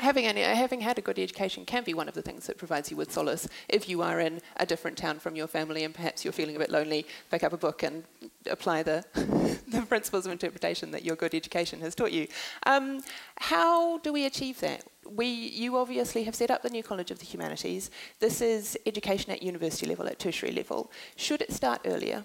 [0.00, 2.96] having, having had a good education can be one of the things that provides you
[2.96, 3.48] with solace.
[3.68, 6.58] If you are in a different town from your family and perhaps you're feeling a
[6.58, 8.04] bit lonely, pick up a book and
[8.50, 9.04] apply the,
[9.68, 12.26] the principles of interpretation that your good education has taught you.
[12.66, 13.00] Um,
[13.36, 14.84] how do we achieve that?
[15.08, 17.90] We, you obviously have set up the New College of the Humanities.
[18.20, 20.90] This is education at university level, at tertiary level.
[21.16, 22.24] Should it start earlier?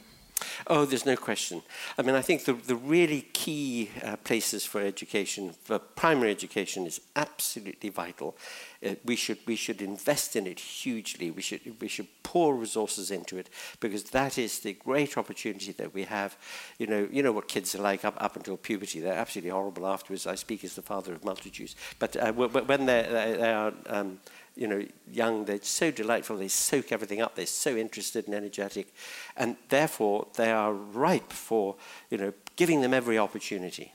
[0.67, 1.61] Oh, there's no question.
[1.97, 6.85] I mean, I think the, the really key uh, places for education, for primary education,
[6.85, 8.35] is absolutely vital.
[8.85, 11.31] Uh, we, should, we should invest in it hugely.
[11.31, 15.93] We should, we should pour resources into it because that is the great opportunity that
[15.93, 16.37] we have.
[16.79, 18.99] You know, you know what kids are like up, up until puberty.
[18.99, 20.27] They're absolutely horrible afterwards.
[20.27, 21.75] I speak as the father of multitudes.
[21.99, 23.73] But uh, when they're, they are...
[23.87, 24.19] Um,
[24.55, 28.93] you know, young, they're so delightful, they soak everything up, they're so interested and energetic,
[29.35, 31.75] and therefore they are ripe for,
[32.09, 33.91] you know, giving them every opportunity.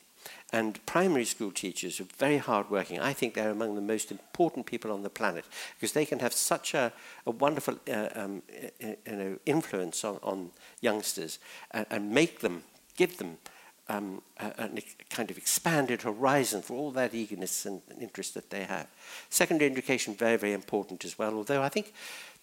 [0.52, 2.98] And primary school teachers are very hardworking.
[2.98, 5.44] I think they're among the most important people on the planet
[5.76, 6.92] because they can have such a,
[7.24, 8.42] a wonderful uh, um,
[8.80, 11.38] you know, influence on, on youngsters
[11.70, 12.64] and, and make them,
[12.96, 13.38] give them
[13.90, 18.64] um, a, a, kind of expanded horizon for all that eagerness and interest that they
[18.64, 18.86] have.
[19.28, 21.92] Secondary education, very, very important as well, although I think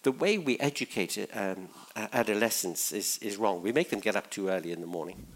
[0.02, 3.62] the way we educate um, adolescents is, is wrong.
[3.62, 5.26] We make them get up too early in the morning.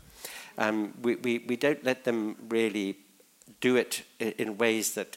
[0.59, 2.99] Um, we, we, we don't let them really
[3.61, 5.17] do it in ways that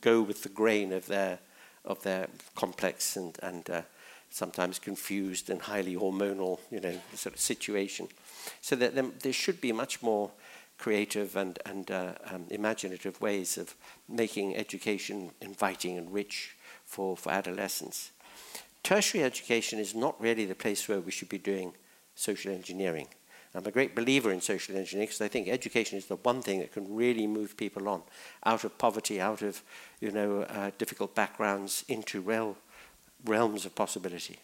[0.00, 1.38] go with the grain of their,
[1.84, 3.82] of their complex and, and uh,
[4.30, 8.08] sometimes confused and highly hormonal you know, sort of situation.
[8.60, 10.30] So that there, there should be much more
[10.78, 13.74] creative and, and uh, um, imaginative ways of
[14.08, 18.10] making education inviting and rich for, for adolescents.
[18.82, 21.72] Tertiary education is not really the place where we should be doing
[22.14, 23.08] social engineering.
[23.54, 26.60] I'm a great believer in social engineering because I think education is the one thing
[26.60, 28.02] that can really move people on
[28.44, 29.62] out of poverty, out of
[29.98, 32.58] you know uh, difficult backgrounds into real
[33.24, 34.38] realms of possibility.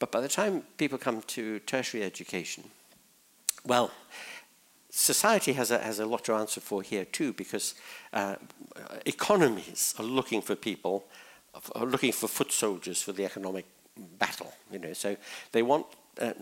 [0.00, 2.64] But by the time people come to tertiary education,
[3.66, 3.90] well,
[4.90, 7.74] society has a, has a lot to answer for here too, because
[8.12, 8.36] uh,
[9.06, 11.04] economies are looking for people,
[11.74, 13.66] are looking for foot soldiers for the economic
[14.18, 14.52] battle.
[14.70, 15.16] You know, so
[15.52, 15.86] they want.
[16.20, 16.32] Uh,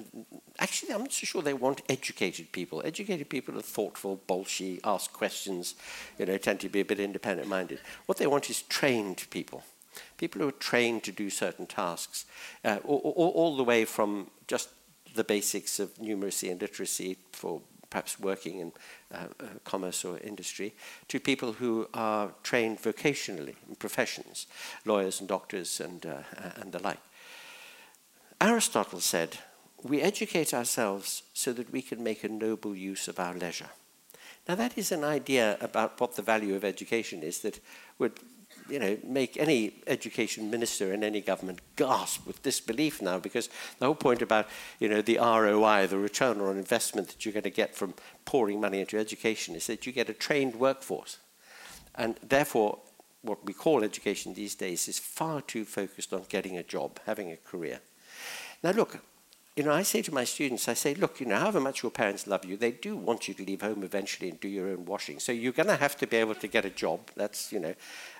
[0.58, 2.82] actually, I'm not so sure they want educated people.
[2.84, 5.76] Educated people are thoughtful, bolshy, ask questions,
[6.18, 7.78] you know, tend to be a bit independent-minded.
[8.04, 9.64] What they want is trained people
[10.16, 12.24] people who are trained to do certain tasks,
[12.64, 14.68] uh, all, all, all, the way from just
[15.14, 17.60] the basics of numeracy and literacy for
[17.92, 18.72] perhaps working in
[19.12, 20.74] uh, uh, commerce or industry,
[21.08, 24.46] to people who are trained vocationally in professions,
[24.86, 26.22] lawyers and doctors and, uh,
[26.56, 27.00] and the like.
[28.40, 29.38] Aristotle said,
[29.82, 33.70] we educate ourselves so that we can make a noble use of our leisure.
[34.48, 37.60] Now, that is an idea about what the value of education is that
[37.98, 38.18] would
[38.68, 43.48] you know, make any education minister in any government gasp with disbelief now because
[43.78, 44.48] the whole point about
[44.78, 47.94] you know, the ROI, the return on investment that you're going to get from
[48.24, 51.18] pouring money into education is that you get a trained workforce.
[51.94, 52.78] And therefore,
[53.22, 57.30] what we call education these days is far too focused on getting a job, having
[57.30, 57.80] a career.
[58.62, 58.98] Now, look,
[59.54, 61.92] you know, I say to my students, I say, look, you know, however much your
[61.92, 64.86] parents love you, they do want you to leave home eventually and do your own
[64.86, 65.18] washing.
[65.18, 67.10] So you're going to have to be able to get a job.
[67.16, 67.74] That's, you know,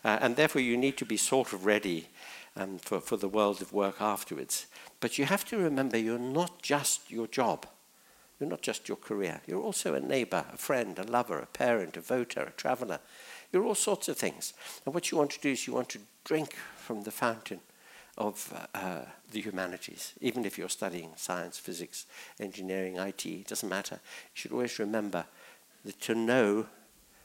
[0.04, 2.08] uh, and therefore you need to be sort of ready
[2.54, 4.66] um, for, for the world of work afterwards.
[5.00, 7.66] But you have to remember you're not just your job.
[8.38, 9.40] You're not just your career.
[9.46, 12.98] You're also a neighbor, a friend, a lover, a parent, a voter, a traveler.
[13.52, 14.52] You're all sorts of things.
[14.84, 17.60] And what you want to do is you want to drink from the fountain
[18.18, 22.06] of uh, the humanities, even if you're studying science, physics,
[22.38, 23.96] engineering, IT, it doesn't matter.
[24.02, 25.24] You should always remember
[25.84, 26.66] that to know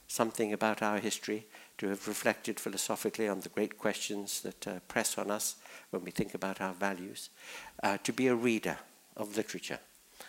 [0.06, 1.46] something about our history,
[1.76, 5.56] to have reflected philosophically on the great questions that uh, press on us
[5.90, 7.28] when we think about our values,
[7.82, 8.78] uh, to be a reader
[9.16, 9.78] of literature.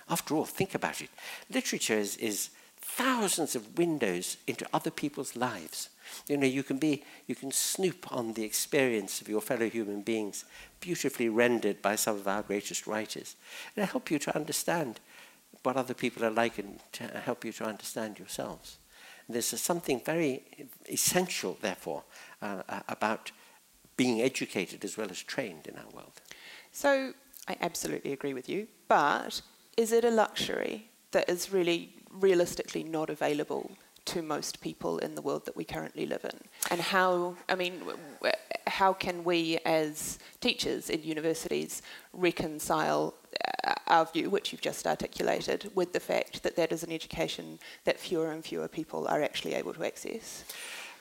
[0.10, 1.10] After all, think about it.
[1.50, 2.50] Literature is, is
[2.82, 5.90] thousands of windows into other people's lives.
[6.28, 10.02] You know, you can be, you can snoop on the experience of your fellow human
[10.02, 10.46] beings,
[10.80, 13.36] beautifully rendered by some of our greatest writers.
[13.76, 15.00] It'll help you to understand
[15.64, 18.78] what other people are like and to help you to understand yourselves.
[19.28, 20.44] And there's something very
[20.90, 22.04] essential, therefore,
[22.42, 23.32] uh, uh, about
[23.98, 26.22] being educated as well as trained in our world.
[26.72, 27.14] So
[27.48, 29.42] I absolutely agree with you, but
[29.78, 33.72] is it a luxury that is really realistically not available
[34.06, 36.40] to most people in the world that we currently live in?
[36.72, 37.82] And how, I mean,
[38.68, 41.82] how can we as teachers in universities
[42.14, 43.14] reconcile
[43.66, 47.60] uh, our view, which you've just articulated, with the fact that that is an education
[47.84, 50.44] that fewer and fewer people are actually able to access?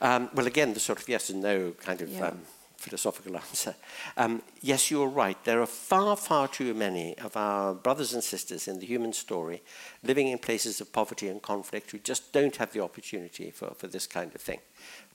[0.00, 2.28] Um, well, again, the sort of yes and no kind of yeah.
[2.28, 2.40] um,
[2.78, 3.74] philosophical answer.
[4.16, 5.36] Um, yes, you're right.
[5.44, 9.62] There are far, far too many of our brothers and sisters in the human story
[10.02, 13.88] living in places of poverty and conflict who just don't have the opportunity for, for
[13.88, 14.60] this kind of thing.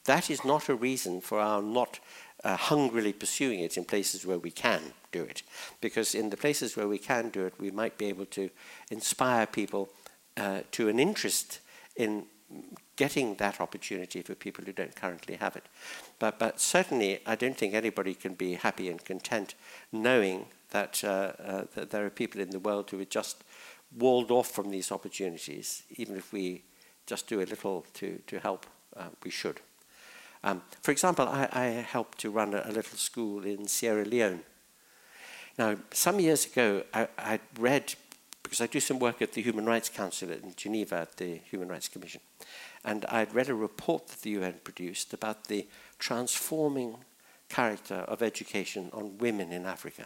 [0.04, 1.99] That is not a reason for our not
[2.43, 4.82] uh, hungrily pursuing it in places where we can
[5.13, 5.43] do it.
[5.80, 8.49] Because in the places where we can do it, we might be able to
[8.91, 9.89] inspire people
[10.36, 11.60] uh, to an interest
[11.95, 12.26] in
[12.96, 15.66] getting that opportunity for people who don't currently have it.
[16.20, 19.56] But, but certainly, I don't think anybody can be happy and content
[19.92, 23.44] knowing that, uh, uh, that there are people in the world who are just
[23.98, 26.63] walled off from these opportunities, even if we
[27.06, 29.60] just do a little to, to help, uh, we should.
[30.44, 34.42] Um, for example, I, I, helped to run a, a, little school in Sierra Leone.
[35.58, 37.94] Now, some years ago, I, I read,
[38.54, 41.70] because I do some work at the Human Rights Council in Geneva at the Human
[41.70, 42.22] Rights Commission,
[42.86, 46.98] and I'd read a report that the UN produced about the transforming
[47.50, 50.06] character of education on women in Africa.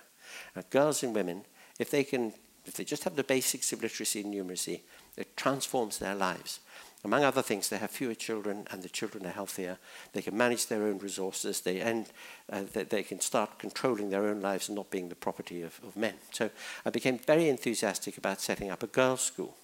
[0.55, 1.43] Now, girls and women,
[1.77, 2.31] if they can,
[2.65, 4.79] if they just have the basics of literacy and numeracy,
[5.17, 6.61] it transforms their lives.
[7.07, 9.77] Among other things, they have fewer children and the children are healthier.
[10.11, 11.61] They can manage their own resources.
[11.61, 12.07] They, end,
[12.51, 15.79] uh, they, they, can start controlling their own lives and not being the property of,
[15.87, 16.15] of men.
[16.33, 16.49] So
[16.85, 19.55] I became very enthusiastic about setting up a girls' school.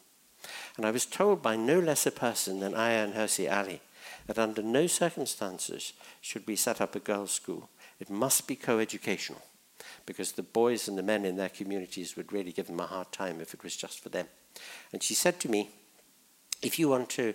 [0.77, 3.81] And I was told by no less a person than Ayaan Hirsi Ali
[4.27, 7.69] that under no circumstances should we set up a girls' school.
[7.99, 9.41] It must be co-educational
[10.05, 13.11] because the boys and the men in their communities would really give them a hard
[13.11, 14.27] time if it was just for them.
[14.93, 15.71] And she said to me,
[16.63, 17.33] if you want to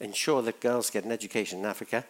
[0.00, 2.04] ensure that girls get an education in Africa,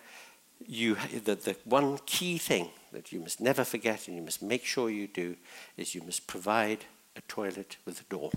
[0.66, 4.64] you, the, the one key thing that you must never forget and you must make
[4.64, 5.36] sure you do
[5.76, 6.84] is you must provide
[7.16, 8.30] a toilet with a door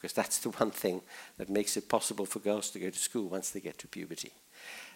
[0.00, 1.02] because that's the one thing
[1.36, 4.32] that makes it possible for girls to go to school once they get to puberty.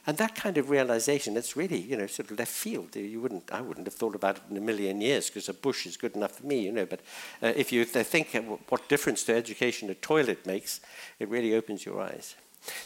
[0.07, 2.95] And that kind of realization, it's really, you know, sort of left field.
[2.95, 5.87] You wouldn't, I wouldn't have thought about it in a million years because a bush
[5.87, 6.85] is good enough for me, you know.
[6.85, 7.01] But
[7.43, 8.35] uh, if you think
[8.69, 10.81] what difference to education a toilet makes,
[11.19, 12.35] it really opens your eyes.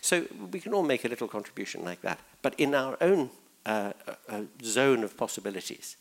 [0.00, 2.20] So we can all make a little contribution like that.
[2.40, 3.30] But in our own
[3.66, 3.92] uh,
[4.28, 5.96] uh, zone of possibilities,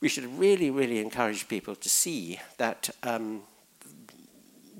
[0.00, 3.42] we should really, really encourage people to see that um,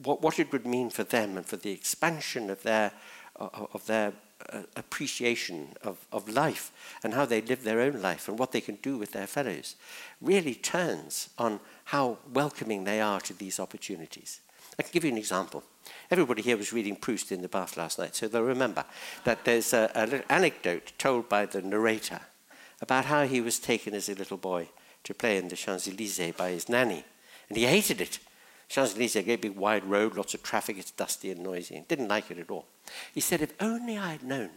[0.05, 2.93] what, what it would mean for them and for the expansion of their,
[3.41, 4.13] uh, of their
[4.53, 6.73] uh, appreciation of, of life
[7.03, 9.77] and how they live their own life and what they can do with their fellows
[10.21, 14.41] really turns on how welcoming they are to these opportunities.
[14.79, 15.65] I can give you an example.
[16.11, 18.85] Everybody here was reading Proust in the bath last night, so they'll remember
[19.25, 22.21] that there's a, a little anecdote told by the narrator
[22.81, 24.69] about how he was taken as a little boy
[25.05, 27.05] to play in the Champs-Élysées by his nanny.
[27.49, 28.19] And he hated it
[28.69, 31.83] Champs-Élysées, a great big wide road, lots of traffic, it's dusty and noisy.
[31.89, 32.67] Didn't like it at all.
[33.15, 34.51] He said, if only I had known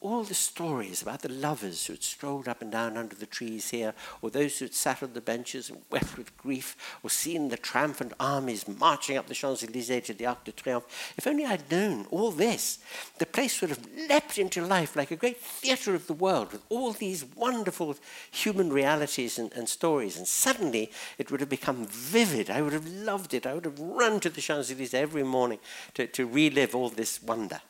[0.00, 3.70] all the stories about the lovers who had strolled up and down under the trees
[3.70, 7.48] here, or those who had sat on the benches and wept with grief, or seen
[7.48, 10.86] the triumphant armies marching up the Champs Elysees to the Arc de Triomphe.
[11.18, 12.78] If only I'd known all this,
[13.18, 16.62] the place would have leapt into life like a great theatre of the world with
[16.70, 17.96] all these wonderful
[18.30, 20.16] human realities and, and stories.
[20.16, 22.48] And suddenly it would have become vivid.
[22.48, 23.46] I would have loved it.
[23.46, 25.58] I would have run to the Champs Elysees every morning
[25.94, 27.60] to, to relive all this wonder.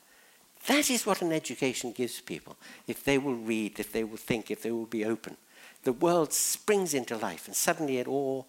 [0.67, 2.57] That is what an education gives people.
[2.87, 5.37] If they will read, if they will think, if they will be open,
[5.85, 8.47] the world springs into life, and suddenly it all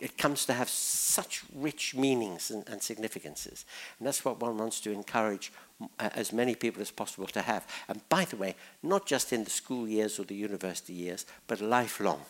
[0.00, 3.64] it comes to have such rich meanings and, and significances.
[3.98, 7.66] And that's what one wants to encourage uh, as many people as possible to have.
[7.88, 11.60] And by the way, not just in the school years or the university years, but
[11.60, 12.22] lifelong.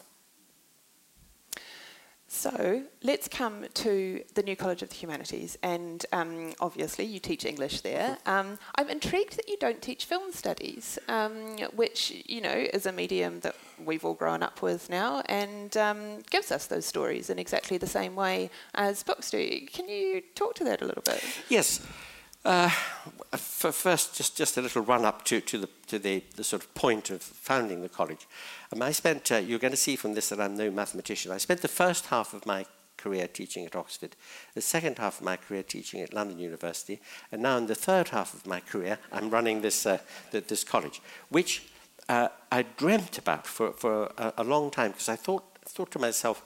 [2.30, 7.46] So let's come to the New College of the Humanities, and um, obviously you teach
[7.46, 8.18] English there.
[8.26, 12.92] Um, I'm intrigued that you don't teach film studies, um, which you know is a
[12.92, 17.38] medium that we've all grown up with now, and um, gives us those stories in
[17.38, 19.60] exactly the same way as books do.
[19.72, 21.24] Can you talk to that a little bit?
[21.48, 21.80] Yes.
[22.44, 22.70] Uh,
[23.36, 26.74] first, just, just a little run up to, to, the, to the, the sort of
[26.74, 28.26] point of founding the college.
[28.72, 31.32] Um, I spent, uh, you're going to see from this that I'm no mathematician.
[31.32, 32.64] I spent the first half of my
[32.96, 34.16] career teaching at Oxford,
[34.54, 38.08] the second half of my career teaching at London University, and now in the third
[38.08, 39.98] half of my career, I'm running this, uh,
[40.30, 41.62] this college, which
[42.08, 45.98] uh, I dreamt about for, for a, a long time because I thought, thought to
[45.98, 46.42] myself,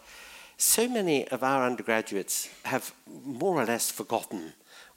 [0.57, 2.93] so many of our undergraduates have
[3.25, 4.53] more or less forgotten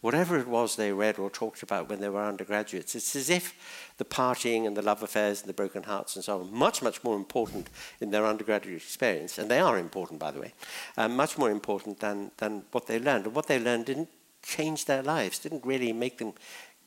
[0.05, 2.93] whatever it was they read or talked about when they were undergraduates.
[2.93, 3.55] It's as if
[3.97, 7.03] the partying and the love affairs and the broken hearts and so on, much, much
[7.03, 10.53] more important in their undergraduate experience, and they are important, by the way,
[10.95, 13.25] um, much more important than, than what they learned.
[13.25, 14.09] And what they learned didn't
[14.43, 16.33] change their lives, didn't really make them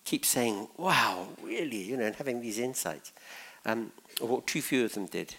[0.04, 3.12] keep saying, wow, really, you know, and having these insights.
[3.66, 5.34] Um, or too few of them did.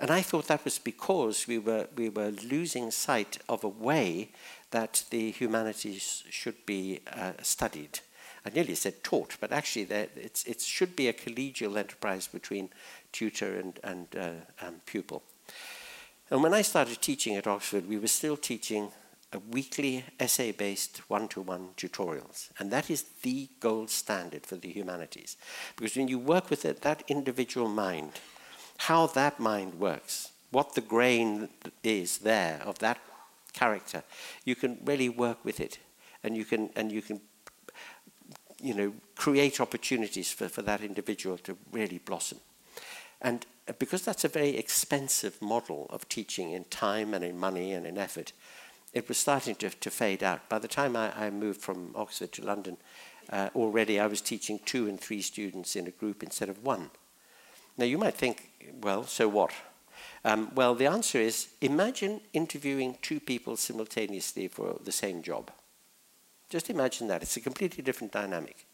[0.00, 4.30] And I thought that was because we were, we were losing sight of a way
[4.74, 8.00] that the humanities should be uh, studied.
[8.44, 12.70] I nearly said taught, but actually it should be a collegial enterprise between
[13.12, 15.22] tutor and, and uh, um, pupil.
[16.28, 18.88] And when I started teaching at Oxford, we were still teaching
[19.32, 22.48] a weekly essay-based one-to-one tutorials.
[22.58, 25.36] And that is the gold standard for the humanities.
[25.76, 28.12] Because when you work with it, that individual mind,
[28.88, 31.48] how that mind works, what the grain
[31.84, 32.98] is there of that
[33.54, 34.02] character,
[34.44, 35.78] you can really work with it,
[36.22, 37.20] and you can and you can
[38.60, 42.38] you know create opportunities for, for that individual to really blossom.
[43.20, 43.46] And
[43.78, 47.96] because that's a very expensive model of teaching in time and in money and in
[47.96, 48.32] effort,
[48.92, 50.48] it was starting to, to fade out.
[50.48, 52.76] By the time I, I moved from Oxford to London,
[53.30, 56.90] uh, already I was teaching two and three students in a group instead of one.
[57.76, 59.52] Now you might think, well, so what?
[60.24, 65.50] Um, well, the answer is imagine interviewing two people simultaneously for the same job.
[66.48, 67.22] Just imagine that.
[67.22, 68.66] It's a completely different dynamic.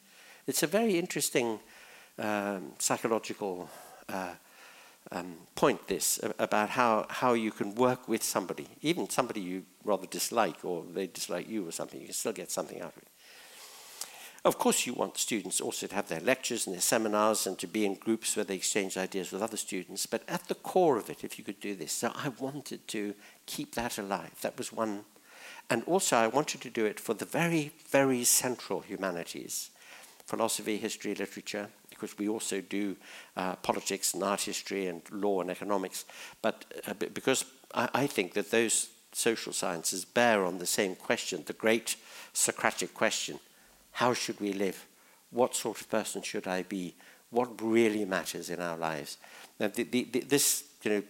[0.46, 1.58] It's a very interesting
[2.18, 3.68] um, psychological
[4.08, 4.34] uh,
[5.12, 10.06] um, point, this, about how, how you can work with somebody, even somebody you rather
[10.06, 13.08] dislike or they dislike you or something, you can still get something out of it.
[14.42, 17.66] Of course, you want students also to have their lectures and their seminars and to
[17.66, 20.06] be in groups where they exchange ideas with other students.
[20.06, 23.14] But at the core of it, if you could do this, so I wanted to
[23.44, 24.34] keep that alive.
[24.40, 25.04] That was one.
[25.68, 29.70] And also, I wanted to do it for the very, very central humanities
[30.26, 32.96] philosophy, history, literature, because we also do
[33.36, 36.04] uh, politics and art history and law and economics.
[36.40, 41.42] But uh, because I, I think that those social sciences bear on the same question,
[41.46, 41.96] the great
[42.32, 43.40] Socratic question
[43.92, 44.86] how should we live?
[45.30, 46.94] What sort of person should I be?
[47.30, 49.18] What really matters in our lives?
[49.58, 51.02] Now, the, the, the, this, you know,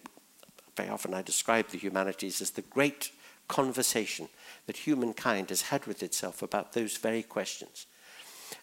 [0.76, 3.10] very often I describe the humanities as the great
[3.48, 4.28] conversation
[4.66, 7.86] that humankind has had with itself about those very questions.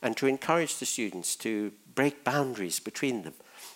[0.01, 3.33] And to encourage the students to break boundaries between them,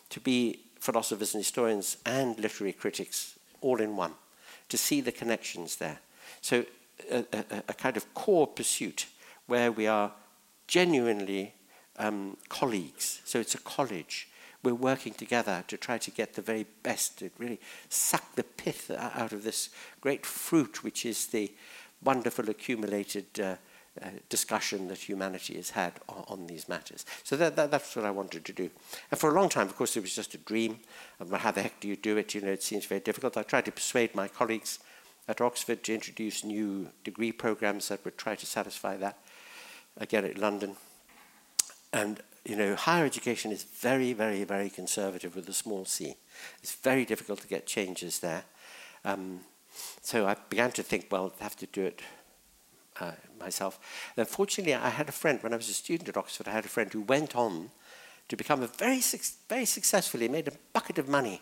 [0.09, 4.13] to be philosophers and historians and literary critics all in one,
[4.69, 5.99] to see the connections there.
[6.41, 6.65] So,
[7.11, 9.07] a, a, a kind of core pursuit
[9.47, 10.11] where we are
[10.71, 11.53] genuinely
[11.97, 13.21] um, colleagues.
[13.25, 14.29] So it's a college.
[14.63, 17.59] We're working together to try to get the very best, to really
[17.89, 19.69] suck the pith out of this
[19.99, 21.51] great fruit, which is the
[22.01, 23.55] wonderful accumulated uh,
[24.01, 27.05] uh, discussion that humanity has had on, on these matters.
[27.25, 28.69] So that, that, that's what I wanted to do.
[29.11, 30.79] And for a long time, of course, it was just a dream.
[31.33, 32.33] How the heck do you do it?
[32.33, 33.35] You know, it seems very difficult.
[33.35, 34.79] I tried to persuade my colleagues
[35.27, 39.17] at Oxford to introduce new degree programs that would try to satisfy that.
[39.97, 40.75] Again at London.
[41.93, 46.15] And, you know, higher education is very, very, very conservative with a small c.
[46.63, 48.43] It's very difficult to get changes there.
[49.03, 49.41] Um,
[50.01, 52.01] so I began to think, well, I have to do it
[52.99, 53.79] uh, myself.
[54.17, 56.65] And fortunately, I had a friend, when I was a student at Oxford, I had
[56.65, 57.71] a friend who went on
[58.29, 59.01] to become a very,
[59.49, 61.41] very successfully, made a bucket of money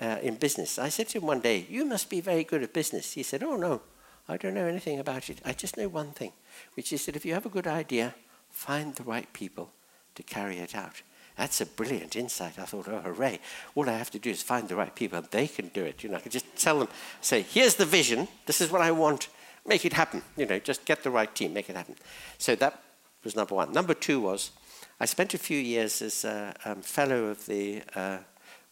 [0.00, 0.78] uh, in business.
[0.78, 3.12] I said to him one day, you must be very good at business.
[3.12, 3.82] He said, oh, no,
[4.30, 5.40] I don't know anything about it.
[5.44, 6.32] I just know one thing,
[6.74, 8.14] which is that if you have a good idea,
[8.48, 9.72] find the right people
[10.14, 11.02] to carry it out.
[11.36, 12.56] That's a brilliant insight.
[12.56, 13.40] I thought, oh, hooray.
[13.74, 16.04] All I have to do is find the right people, and they can do it.
[16.04, 16.88] You know, I can just tell them,
[17.20, 19.28] say, here's the vision, this is what I want,
[19.66, 20.22] make it happen.
[20.36, 21.96] You know, just get the right team, make it happen.
[22.38, 22.80] So that
[23.24, 23.72] was number one.
[23.72, 24.52] Number two was,
[25.00, 28.18] I spent a few years as a um, fellow of the uh,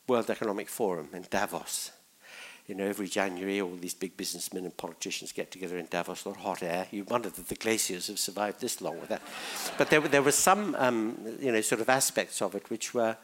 [0.06, 1.90] World Economic Forum in Davos
[2.68, 6.28] you know, every January all these big businessmen and politicians get together in Davos, a
[6.28, 6.86] lot of hot air.
[6.90, 9.22] You wonder that the glaciers have survived this long with that.
[9.78, 13.16] But there, there were some, um, you know, sort of aspects of it which were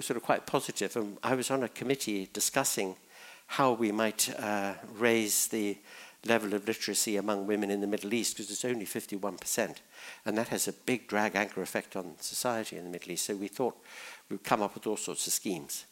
[0.00, 0.96] sort of quite positive.
[0.96, 2.96] And I was on a committee discussing
[3.46, 5.78] how we might uh, raise the
[6.26, 9.76] level of literacy among women in the Middle East, because it's only 51%.
[10.26, 13.26] And that has a big drag anchor effect on society in the Middle East.
[13.26, 13.76] So we thought
[14.28, 15.84] we'd come up with all sorts of schemes.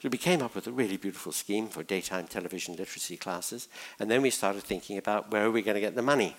[0.00, 3.68] So we came up with a really beautiful scheme for daytime television literacy classes,
[3.98, 6.36] and then we started thinking about where are we going to get the money.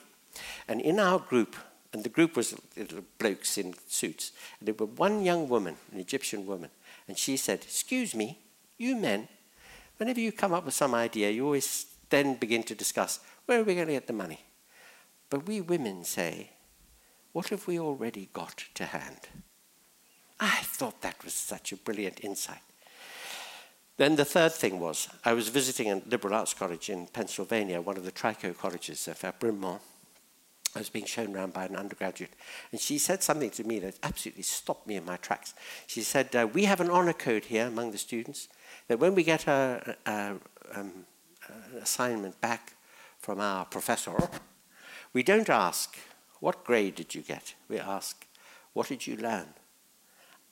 [0.68, 1.56] And in our group,
[1.92, 6.00] and the group was little blokes in suits, and there were one young woman, an
[6.00, 6.70] Egyptian woman,
[7.08, 8.40] and she said, excuse me,
[8.78, 9.28] you men,
[9.98, 13.64] whenever you come up with some idea, you always then begin to discuss, where are
[13.64, 14.40] we going to get the money?
[15.30, 16.52] But we women say,
[17.34, 19.28] what have we already got to hand?
[20.40, 22.62] I thought that was such a brilliant insight.
[24.00, 27.98] Then the third thing was, I was visiting a liberal arts college in Pennsylvania, one
[27.98, 29.62] of the Trico colleges of uh, Bryn.
[29.62, 32.32] I was being shown around by an undergraduate,
[32.72, 35.54] and she said something to me that absolutely stopped me in my tracks.
[35.86, 38.48] She said, uh, we have an honor code here among the students,
[38.88, 40.36] that when we get a, a,
[40.74, 40.92] um,
[41.50, 42.76] an assignment back
[43.18, 44.16] from our professor,
[45.12, 45.98] we don't ask,
[46.40, 47.54] what grade did you get?
[47.68, 48.26] We ask,
[48.72, 49.48] what did you learn?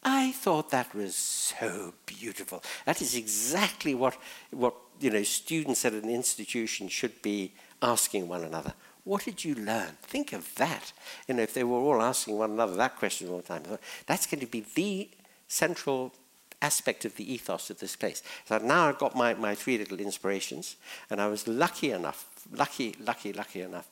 [0.10, 2.64] I thought that was so beautiful.
[2.86, 4.18] That is exactly what,
[4.52, 7.52] what you know, students at an institution should be
[7.82, 8.74] asking one another.
[9.04, 9.98] What did you learn?
[10.02, 10.94] Think of that.
[11.28, 13.64] You know, if they were all asking one another that question all the time,
[14.06, 15.10] that's going to be the
[15.50, 16.14] central
[16.62, 18.24] aspect of the ethos of this place.
[18.46, 20.78] So now I've got my, my three little inspirations,
[21.10, 23.90] and I was lucky enough, lucky, lucky, lucky enough,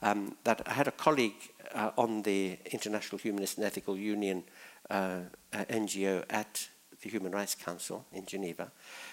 [0.00, 4.44] um, that I had a colleague uh, on the International Humanist and Ethical Union
[4.90, 5.20] uh,
[5.52, 6.68] uh NGO at
[7.02, 8.72] the Human Rights Council in Geneva,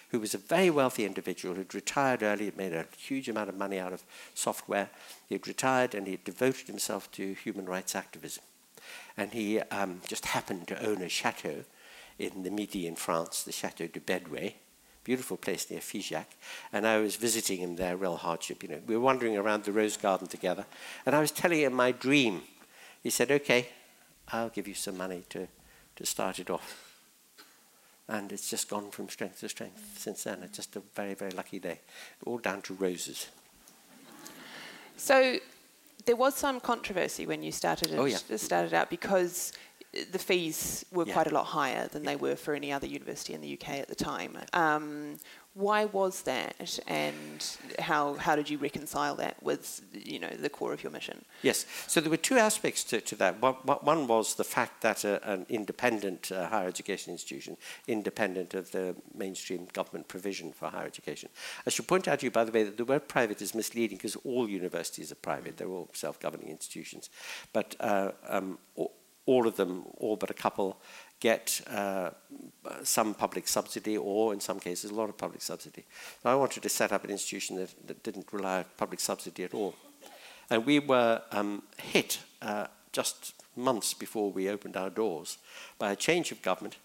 [0.09, 3.57] who was a very wealthy individual who'd retired early, had made a huge amount of
[3.57, 4.03] money out of
[4.34, 4.89] software.
[5.28, 8.43] He'd retired and he'd devoted himself to human rights activism.
[9.17, 11.63] And he um, just happened to own a chateau
[12.17, 14.53] in the Midi in France, the Chateau de Bedway,
[15.03, 16.26] beautiful place near Figeac.
[16.71, 18.63] And I was visiting him there, real hardship.
[18.63, 20.65] You know, we were wandering around the rose garden together,
[21.05, 22.41] and I was telling him my dream.
[23.03, 23.67] He said, "Okay,
[24.30, 25.47] I'll give you some money to
[25.95, 26.91] to start it off.
[28.07, 30.43] And it's just gone from strength to strength since then.
[30.43, 31.79] It's just a very, very lucky day.
[32.25, 33.29] All down to roses.
[34.97, 35.37] So
[36.05, 38.17] there was some controversy when you started it, oh, yeah.
[38.37, 39.53] started out because
[40.11, 41.13] the fees were yeah.
[41.13, 42.11] quite a lot higher than yeah.
[42.11, 44.37] they were for any other university in the UK at the time.
[44.53, 45.17] Um,
[45.56, 50.74] why was that, and how how did you reconcile that with you know the core
[50.74, 51.24] of your mission?
[51.43, 53.41] Yes, so there were two aspects to, to that.
[53.41, 57.56] One, one was the fact that a, an independent uh, higher education institution,
[57.88, 61.30] independent of the mainstream government provision for higher education.
[61.66, 63.97] I should point out to you, by the way, that the word private is misleading
[63.97, 67.10] because all universities are private; they're all self-governing institutions,
[67.53, 68.58] but uh, um,
[69.26, 70.78] all of them, all but a couple,
[71.20, 72.11] get uh,
[72.84, 75.86] some public subsidy or, in some cases, a lot of public subsidy.
[76.24, 79.53] I wanted to set up an institution that, that didn't rely on public subsidy at
[79.53, 79.76] all.
[80.49, 85.38] And we were um, hit uh, just months before we opened our doors
[85.80, 86.78] by a change of government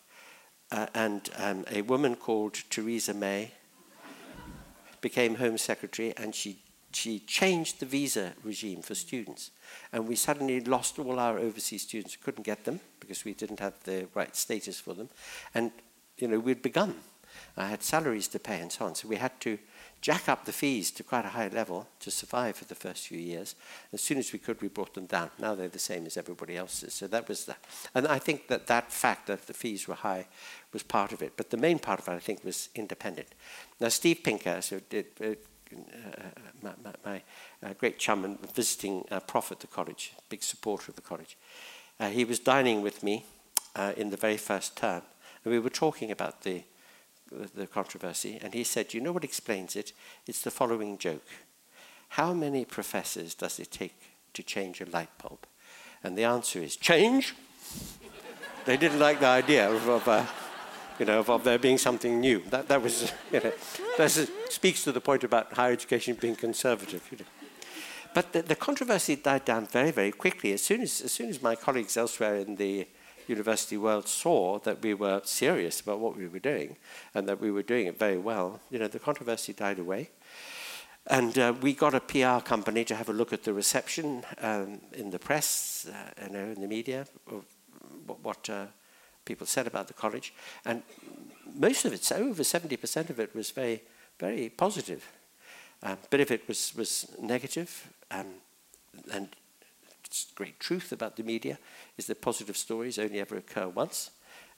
[0.70, 3.52] uh, and um, a woman called Theresa May
[5.00, 6.58] became Home Secretary and she
[6.92, 9.50] she changed the visa regime for students.
[9.92, 12.16] And we suddenly lost all our overseas students.
[12.16, 15.08] We couldn't get them because we didn't have the right status for them.
[15.54, 15.72] And,
[16.18, 16.94] you know, we'd begun.
[17.56, 18.94] I had salaries to pay and so on.
[18.94, 19.58] So we had to
[20.00, 23.18] jack up the fees to quite a high level to survive for the first few
[23.18, 23.54] years.
[23.92, 25.30] As soon as we could, we brought them down.
[25.38, 26.94] Now they're the same as everybody else's.
[26.94, 27.56] So that was the,
[27.94, 30.26] and I think that that fact that the fees were high
[30.72, 31.34] was part of it.
[31.36, 33.28] But the main part of it, I think, was independent.
[33.78, 35.34] Now, Steve Pinker so did, uh,
[36.62, 37.22] my, my, my
[37.62, 41.36] uh, great chum and visiting uh, prof at the college, big supporter of the college.
[41.98, 43.24] Uh, he was dining with me
[43.96, 45.02] in the very first term,
[45.44, 46.62] and we were talking about the,
[47.54, 49.92] the controversy, and he said, You know what explains it?
[50.26, 51.26] It's the following joke
[52.10, 54.00] How many professors does it take
[54.34, 55.46] to change a light bulb?
[56.02, 57.34] And the answer is change.
[58.64, 60.26] they didn't like the idea of, of uh,
[61.00, 62.42] you know, of, of, there being something new.
[62.50, 63.52] That, that was, you know,
[63.96, 64.10] that
[64.50, 67.02] speaks to the point about higher education being conservative.
[67.10, 67.24] You know.
[68.12, 70.52] But the, the, controversy died down very, very quickly.
[70.52, 72.86] As soon as, as soon as my colleagues elsewhere in the
[73.28, 76.76] university world saw that we were serious about what we were doing
[77.14, 80.10] and that we were doing it very well, you know, the controversy died away.
[81.06, 84.80] And uh, we got a PR company to have a look at the reception um,
[84.92, 87.44] in the press, uh, you know, in the media, of
[88.06, 88.66] what, what uh,
[89.30, 90.34] people said about the college.
[90.64, 90.82] And
[91.54, 93.82] most of it, so over 70% of it, was very,
[94.18, 95.08] very positive.
[95.84, 98.26] Um, a bit of it was, was negative, um,
[99.12, 99.28] and
[100.34, 101.58] great truth about the media
[101.96, 104.10] is that positive stories only ever occur once,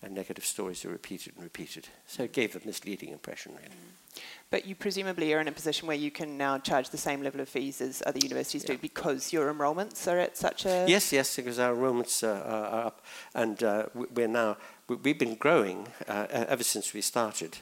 [0.03, 1.88] and negative stories are repeated and repeated.
[2.07, 3.68] So it gave a misleading impression, really.
[3.68, 4.20] Mm.
[4.50, 7.40] But you presumably are in a position where you can now charge the same level
[7.40, 8.74] of fees as other universities yeah.
[8.74, 10.84] do because your enrolments are at such a...
[10.86, 12.42] Yes, yes, because our enrolments uh,
[12.72, 13.05] are up.
[13.34, 17.59] And uh, we're now, we've been growing uh, ever since we started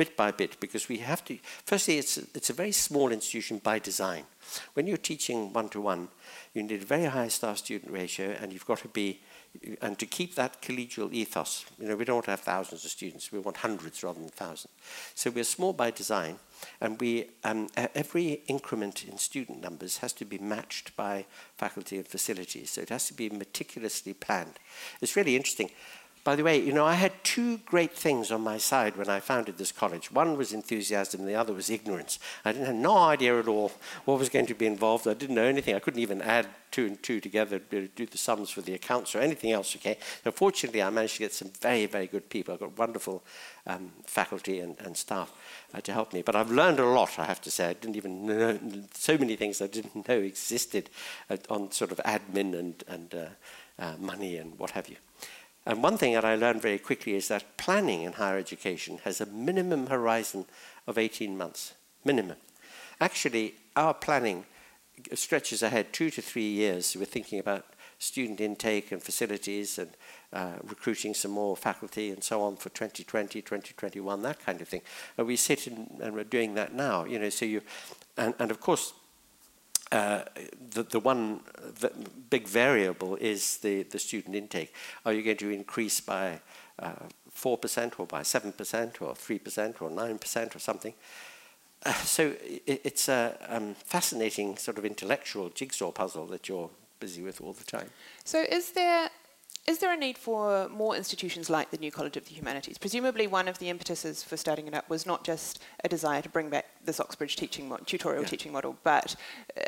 [0.00, 1.38] bit by bit because we have to.
[1.66, 4.24] Firstly, it's a, it's a very small institution by design.
[4.72, 6.08] When you're teaching one to one,
[6.54, 9.20] you need a very high staff student ratio, and you've got to be
[9.82, 11.64] and to keep that collegial ethos.
[11.78, 13.32] You know, we don't want to have thousands of students.
[13.32, 14.72] We want hundreds rather than thousands.
[15.14, 16.38] So we're small by design,
[16.80, 21.26] and we um, every increment in student numbers has to be matched by
[21.56, 22.70] faculty and facilities.
[22.70, 24.58] So it has to be meticulously planned.
[25.00, 25.70] It's really interesting.
[26.22, 29.20] By the way, you know, I had two great things on my side when I
[29.20, 30.12] founded this college.
[30.12, 32.18] One was enthusiasm, the other was ignorance.
[32.44, 33.72] I didn't have no idea at all
[34.04, 35.08] what was going to be involved.
[35.08, 35.74] I didn't know anything.
[35.74, 39.14] I couldn't even add two and two together to do the sums for the accounts
[39.14, 39.74] or anything else.
[39.76, 39.96] Okay.
[40.22, 42.52] So fortunately, I managed to get some very, very good people.
[42.52, 43.22] I've got wonderful
[43.66, 45.32] um, faculty and, and staff
[45.72, 46.20] uh, to help me.
[46.20, 47.18] But I've learned a lot.
[47.18, 48.58] I have to say, I didn't even know
[48.92, 50.90] so many things I didn't know existed
[51.30, 54.96] uh, on sort of admin and and uh, uh money and what have you.
[55.66, 59.20] And one thing that I learned very quickly is that planning in higher education has
[59.20, 60.46] a minimum horizon
[60.86, 61.74] of 18 months.
[62.04, 62.36] Minimum.
[63.00, 64.44] Actually, our planning
[65.14, 66.96] stretches ahead two to three years.
[66.96, 67.66] We're thinking about
[67.98, 69.90] student intake and facilities and
[70.32, 74.80] uh, recruiting some more faculty and so on for 2020, 2021, that kind of thing.
[75.18, 77.60] And we sit in, and we're doing that now, you know, so you,
[78.16, 78.94] and, and of course,
[79.92, 80.22] uh,
[80.70, 81.40] the, the one
[82.28, 84.72] big variable is the, the student intake.
[85.04, 86.40] Are you going to increase by
[86.78, 86.92] uh,
[87.36, 90.94] 4% or by 7% or 3% or 9% or something?
[91.84, 96.70] Uh, so it, it's a um, fascinating sort of intellectual jigsaw puzzle that you're
[97.00, 97.90] busy with all the time.
[98.24, 99.10] So is there
[99.66, 102.78] is there a need for more institutions like the New College of the Humanities?
[102.78, 106.28] Presumably, one of the impetuses for starting it up was not just a desire to
[106.28, 108.28] bring back this Oxbridge teaching mo- tutorial yeah.
[108.28, 109.16] teaching model, but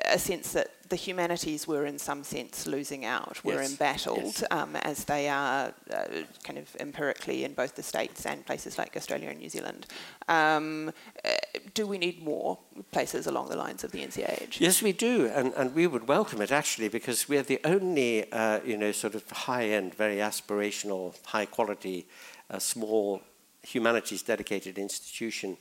[0.07, 3.71] a sense that the humanities were, in some sense, losing out, were yes.
[3.71, 4.45] embattled, yes.
[4.51, 6.05] Um, as they are uh,
[6.43, 9.87] kind of empirically in both the states and places like Australia and New Zealand.
[10.29, 10.93] Um,
[11.25, 11.31] uh,
[11.75, 12.59] do we need more
[12.91, 14.61] places along the lines of the NCAH?
[14.61, 18.61] Yes, we do, and, and we would welcome it actually because we're the only, uh,
[18.65, 22.07] you know, sort of high-end, very aspirational, high-quality,
[22.51, 23.23] uh, small
[23.63, 25.57] humanities dedicated institution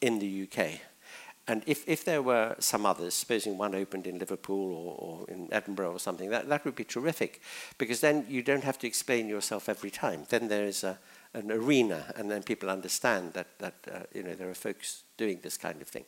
[0.00, 0.80] in the UK.
[1.50, 5.48] And if, if there were some others, supposing one opened in Liverpool or, or in
[5.52, 7.40] Edinburgh or something, that, that would be terrific
[7.76, 10.26] because then you don't have to explain yourself every time.
[10.28, 10.98] Then there is a,
[11.34, 15.40] an arena and then people understand that, that uh, you know, there are folks doing
[15.42, 16.04] this kind of thing.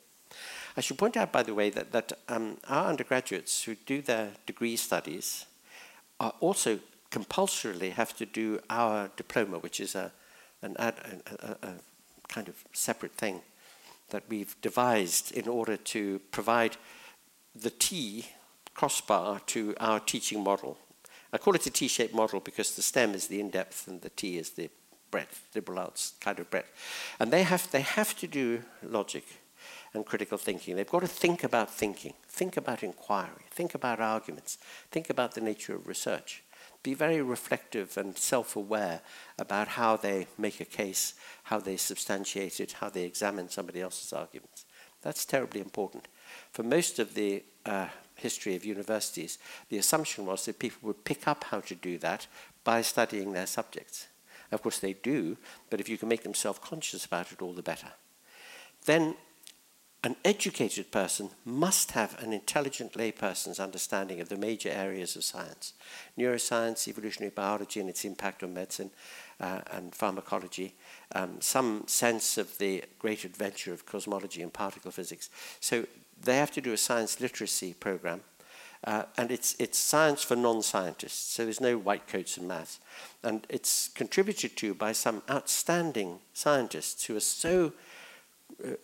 [0.76, 4.30] I should point out, by the way, that, that um, our undergraduates who do their
[4.46, 5.46] degree studies
[6.20, 6.78] are also
[7.10, 10.12] compulsorily have to do our diploma, which is a,
[10.62, 10.94] an ad,
[11.26, 11.74] a, a, a
[12.28, 13.40] kind of separate thing
[14.12, 16.76] that we've devised in order to provide
[17.54, 18.26] the T
[18.74, 20.78] crossbar to our teaching model.
[21.32, 24.38] I call it a T-shaped model because the stem is the in-depth and the T
[24.38, 24.70] is the
[25.10, 26.70] breadth, liberal arts kind of breadth.
[27.18, 29.24] And they have, they have to do logic
[29.94, 30.76] and critical thinking.
[30.76, 34.58] They've got to think about thinking, think about inquiry, think about arguments,
[34.90, 36.42] think about the nature of research
[36.82, 39.00] be very reflective and self aware
[39.38, 41.14] about how they make a case,
[41.44, 44.64] how they substantiate it, how they examine somebody else's arguments.
[45.02, 46.08] That's terribly important.
[46.52, 51.26] For most of the uh, history of universities, the assumption was that people would pick
[51.28, 52.26] up how to do that
[52.64, 54.06] by studying their subjects.
[54.50, 55.38] Of course, they do,
[55.70, 57.92] but if you can make them self conscious about it, all the better.
[58.84, 59.14] Then
[60.04, 65.74] an educated person must have an intelligent layperson's understanding of the major areas of science
[66.18, 68.90] neuroscience, evolutionary biology, and its impact on medicine
[69.40, 70.74] uh, and pharmacology,
[71.14, 75.30] um, some sense of the great adventure of cosmology and particle physics.
[75.60, 75.86] So
[76.20, 78.20] they have to do a science literacy program.
[78.84, 82.80] Uh, and it's, it's science for non scientists, so there's no white coats in maths.
[83.22, 87.72] And it's contributed to by some outstanding scientists who are so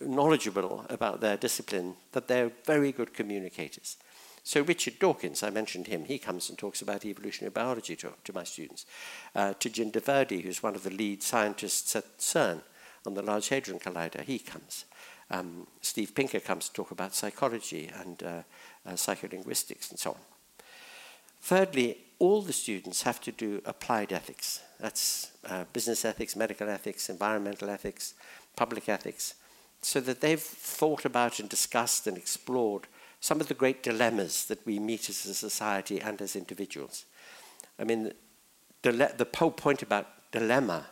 [0.01, 3.97] knowledgeable about their discipline that they're very good communicators.
[4.43, 8.33] So Richard Dawkins, I mentioned him, he comes and talks about evolutionary biology to, to
[8.33, 8.85] my students.
[9.35, 12.61] Uh, Tejinder Virdee, who's one of the lead scientists at CERN
[13.05, 14.85] on the Large Hadron Collider, he comes.
[15.29, 18.41] Um, Steve Pinker comes to talk about psychology and uh,
[18.85, 20.17] uh, psycholinguistics and so on.
[21.41, 24.61] Thirdly, all the students have to do applied ethics.
[24.79, 28.15] That's uh, business ethics, medical ethics, environmental ethics,
[28.55, 29.35] public ethics
[29.81, 32.87] so that they've thought about and discussed and explored
[33.21, 37.05] some of the great dilemmas that we meet as a society and as individuals.
[37.77, 38.13] I mean,
[38.81, 40.85] the, the whole point about dilemma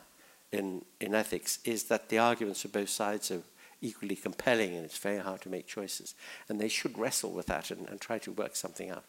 [0.52, 3.42] in, in ethics is that the arguments of both sides are
[3.80, 6.14] equally compelling and it's very hard to make choices.
[6.48, 9.04] And they should wrestle with that and, and try to work something out.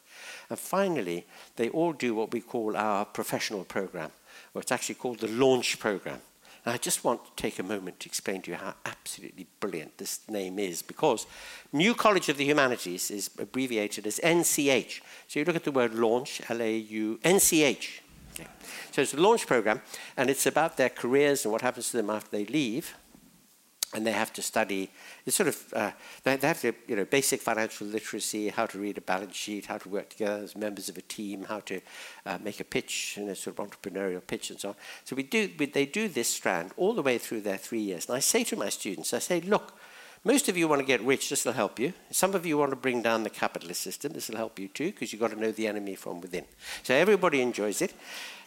[0.49, 1.25] And finally,
[1.55, 4.11] they all do what we call our professional program,
[4.53, 6.21] or it's actually called the launch program.
[6.65, 9.97] And I just want to take a moment to explain to you how absolutely brilliant
[9.97, 11.25] this name is because
[11.71, 15.01] New College of the Humanities is abbreviated as NCH.
[15.27, 18.01] So you look at the word launch, L A U N C H.
[18.33, 18.47] Okay.
[18.91, 19.81] So it's a launch program
[20.17, 22.95] and it's about their careers and what happens to them after they leave
[23.93, 24.91] and they have to study
[25.25, 25.91] it's sort of uh,
[26.23, 29.77] they, have to you know basic financial literacy how to read a balance sheet how
[29.77, 31.81] to work together as members of a team how to
[32.25, 34.75] uh, make a pitch you know sort of entrepreneurial pitch and so on.
[35.03, 38.07] So we do we, they do this strand all the way through their three years.
[38.07, 39.73] And I say to my students I say look
[40.23, 41.93] most of you want to get rich this will help you.
[42.11, 44.91] Some of you want to bring down the capitalist system this will help you too
[44.91, 46.45] because you've got to know the enemy from within.
[46.83, 47.93] So everybody enjoys it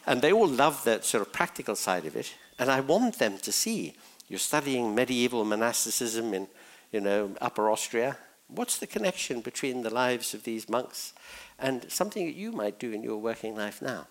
[0.05, 3.37] and they all love that sort of practical side of it and I want them
[3.39, 3.93] to see
[4.27, 6.47] you're studying medieval monasticism in,
[6.91, 8.17] you know, Upper Austria.
[8.47, 11.13] What's the connection between the lives of these monks
[11.59, 14.07] and something that you might do in your working life now?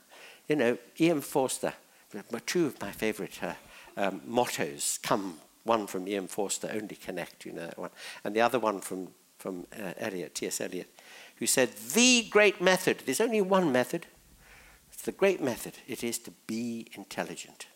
[0.48, 1.20] You know, E.M.
[1.20, 1.72] Forster,
[2.46, 3.54] two of my favorite uh,
[3.96, 6.26] um, mottos come one from E.M.
[6.26, 7.90] Forster, only connect, you know that one,
[8.24, 9.08] and the other one from,
[9.38, 10.60] from uh, Eliot, T.S.
[10.60, 10.88] Eliot,
[11.36, 14.06] who said, the great method, there's only one method,
[14.92, 17.66] it's the great method, it is to be intelligent.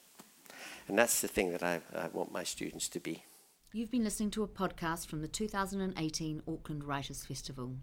[0.89, 3.25] And that's the thing that I, I want my students to be.
[3.73, 7.77] You've been listening to a podcast from the 2018 Auckland Writers Festival.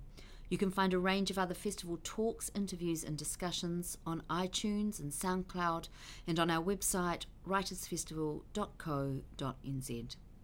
[0.50, 5.12] You can find a range of other festival talks, interviews, and discussions on iTunes and
[5.12, 5.90] SoundCloud
[6.28, 10.16] and on our website writersfestival.co.nz.